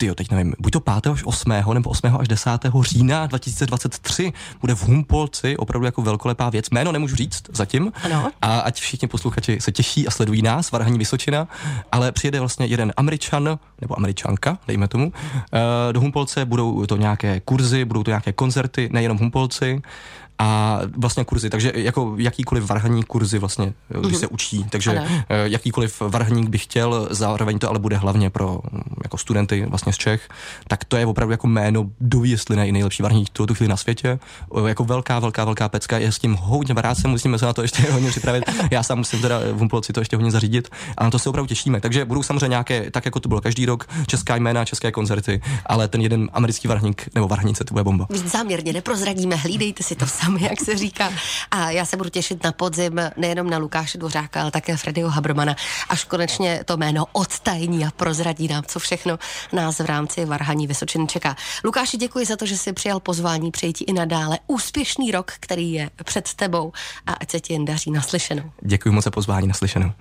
ty 0.00 0.14
teď 0.14 0.30
nevím, 0.30 0.54
buď 0.58 0.72
to 0.72 0.80
5. 0.80 1.06
až 1.06 1.22
8. 1.24 1.52
nebo 1.72 1.90
8. 1.90 2.16
až 2.20 2.28
10. 2.28 2.50
října 2.82 3.26
2023 3.26 4.32
bude 4.60 4.74
v 4.74 4.82
Humpolci 4.82 5.56
opravdu 5.56 5.86
jako 5.86 6.02
velkolepá 6.02 6.50
věc. 6.50 6.70
Jméno 6.70 6.92
nemůžu 6.92 7.16
říct 7.16 7.42
zatím. 7.52 7.92
Ano. 8.04 8.30
A 8.42 8.60
ať 8.60 8.80
všichni 8.80 9.08
posluchači 9.08 9.60
se 9.60 9.72
těší 9.72 10.08
a 10.08 10.10
sledují 10.10 10.42
nás, 10.42 10.70
Varhaní 10.70 10.98
Vysočina, 10.98 11.48
ale 11.92 12.12
přijede 12.12 12.40
vlastně 12.40 12.66
jeden 12.66 12.92
Američan, 12.96 13.58
nebo 13.80 13.98
Američanka, 13.98 14.58
dejme 14.66 14.88
tomu, 14.88 15.12
eh, 15.52 15.92
do 15.92 16.00
Humpolce, 16.00 16.44
budou 16.44 16.86
to 16.86 16.96
nějaké 16.96 17.40
kurzy, 17.40 17.84
budou 17.84 18.02
to 18.02 18.10
nějaké 18.10 18.32
koncerty, 18.32 18.88
nejenom 18.92 19.18
Humpolci, 19.18 19.82
a 20.40 20.80
vlastně 20.96 21.24
kurzy, 21.24 21.50
takže 21.50 21.72
jako 21.74 22.14
jakýkoliv 22.16 22.64
varhaní 22.64 23.02
kurzy 23.02 23.38
vlastně, 23.38 23.72
když 23.88 24.12
mm-hmm. 24.12 24.18
se 24.18 24.26
učí, 24.26 24.64
takže 24.70 24.98
ano. 24.98 25.08
Eh, 25.28 25.48
jakýkoliv 25.48 26.00
varhaník 26.00 26.48
by 26.48 26.58
chtěl, 26.58 27.08
zároveň 27.10 27.58
to 27.58 27.68
ale 27.68 27.78
bude 27.78 27.96
hlavně 27.96 28.30
pro 28.30 28.60
mm, 28.72 28.82
jako 29.02 29.18
studenty 29.18 29.66
vlastně 29.66 29.92
z 29.92 29.96
Čech, 29.96 30.28
tak 30.68 30.84
to 30.84 30.96
je 30.96 31.06
opravdu 31.06 31.32
jako 31.32 31.46
jméno, 31.46 31.90
kdo 31.98 32.24
jestli 32.24 32.56
ne 32.56 32.72
nejlepší 32.72 33.02
varhaník 33.02 33.28
tu 33.28 33.54
chvíli 33.54 33.68
na 33.68 33.76
světě, 33.76 34.18
eh, 34.56 34.68
jako 34.68 34.84
velká, 34.84 35.18
velká, 35.18 35.44
velká 35.44 35.68
pecka, 35.68 35.98
je 35.98 36.12
s 36.12 36.18
tím 36.18 36.34
hodně 36.34 36.74
práce, 36.74 37.08
musíme 37.08 37.38
se 37.38 37.46
na 37.46 37.52
to 37.52 37.62
ještě 37.62 37.82
hodně 37.92 38.10
připravit, 38.10 38.44
já 38.70 38.82
sám 38.82 38.98
musím 38.98 39.20
teda 39.20 39.40
v 39.52 39.62
Umploci 39.62 39.92
to 39.92 40.00
ještě 40.00 40.16
hodně 40.16 40.30
zařídit. 40.30 40.68
A 40.98 41.04
na 41.04 41.10
to 41.10 41.18
se 41.18 41.28
opravdu 41.28 41.46
těšíme, 41.46 41.80
takže 41.80 42.04
budou 42.04 42.22
samozřejmě 42.22 42.48
nějaké, 42.48 42.90
tak 42.90 43.04
jako 43.04 43.20
to 43.20 43.28
bylo 43.28 43.40
každý 43.40 43.66
rok, 43.66 43.88
česká 44.06 44.36
jména, 44.36 44.64
české 44.64 44.92
koncerty, 44.92 45.40
ale 45.66 45.88
ten 45.88 46.00
jeden 46.00 46.30
americký 46.32 46.68
varhaník 46.68 47.08
nebo 47.14 47.28
varhanice, 47.28 47.64
to 47.64 47.74
bude 47.74 47.84
bomba. 47.84 48.06
Záměrně 48.24 48.72
neprozradíme, 48.72 49.36
hlídejte 49.36 49.82
si 49.82 49.94
to 49.94 50.06
sami 50.06 50.29
tam, 50.30 50.48
jak 50.50 50.60
se 50.60 50.76
říká. 50.76 51.12
A 51.50 51.70
já 51.70 51.84
se 51.84 51.96
budu 51.96 52.10
těšit 52.10 52.44
na 52.44 52.52
podzim 52.52 53.00
nejenom 53.16 53.50
na 53.50 53.58
Lukáše 53.58 53.98
Dvořáka, 53.98 54.42
ale 54.42 54.50
také 54.50 54.76
Fredyho 54.76 55.10
Habrmana, 55.10 55.56
až 55.88 56.04
konečně 56.04 56.62
to 56.64 56.76
jméno 56.76 57.04
odtajní 57.12 57.86
a 57.86 57.90
prozradí 57.90 58.48
nám, 58.48 58.62
co 58.66 58.78
všechno 58.78 59.18
nás 59.52 59.78
v 59.78 59.86
rámci 59.86 60.24
Varhaní 60.24 60.66
Vysočiny 60.66 61.06
čeká. 61.06 61.36
Lukáši, 61.64 61.96
děkuji 61.96 62.26
za 62.26 62.36
to, 62.36 62.46
že 62.46 62.58
jsi 62.58 62.72
přijal 62.72 63.00
pozvání, 63.00 63.50
přeji 63.50 63.72
ti 63.72 63.84
i 63.84 63.92
nadále 63.92 64.38
úspěšný 64.46 65.10
rok, 65.10 65.32
který 65.40 65.72
je 65.72 65.90
před 66.04 66.34
tebou 66.34 66.72
a 67.06 67.12
ať 67.12 67.30
se 67.30 67.40
ti 67.40 67.52
jen 67.52 67.64
daří 67.64 67.90
naslyšenou. 67.90 68.50
Děkuji 68.62 68.90
moc 68.90 69.04
za 69.04 69.10
pozvání 69.10 69.48
naslyšenou. 69.48 69.92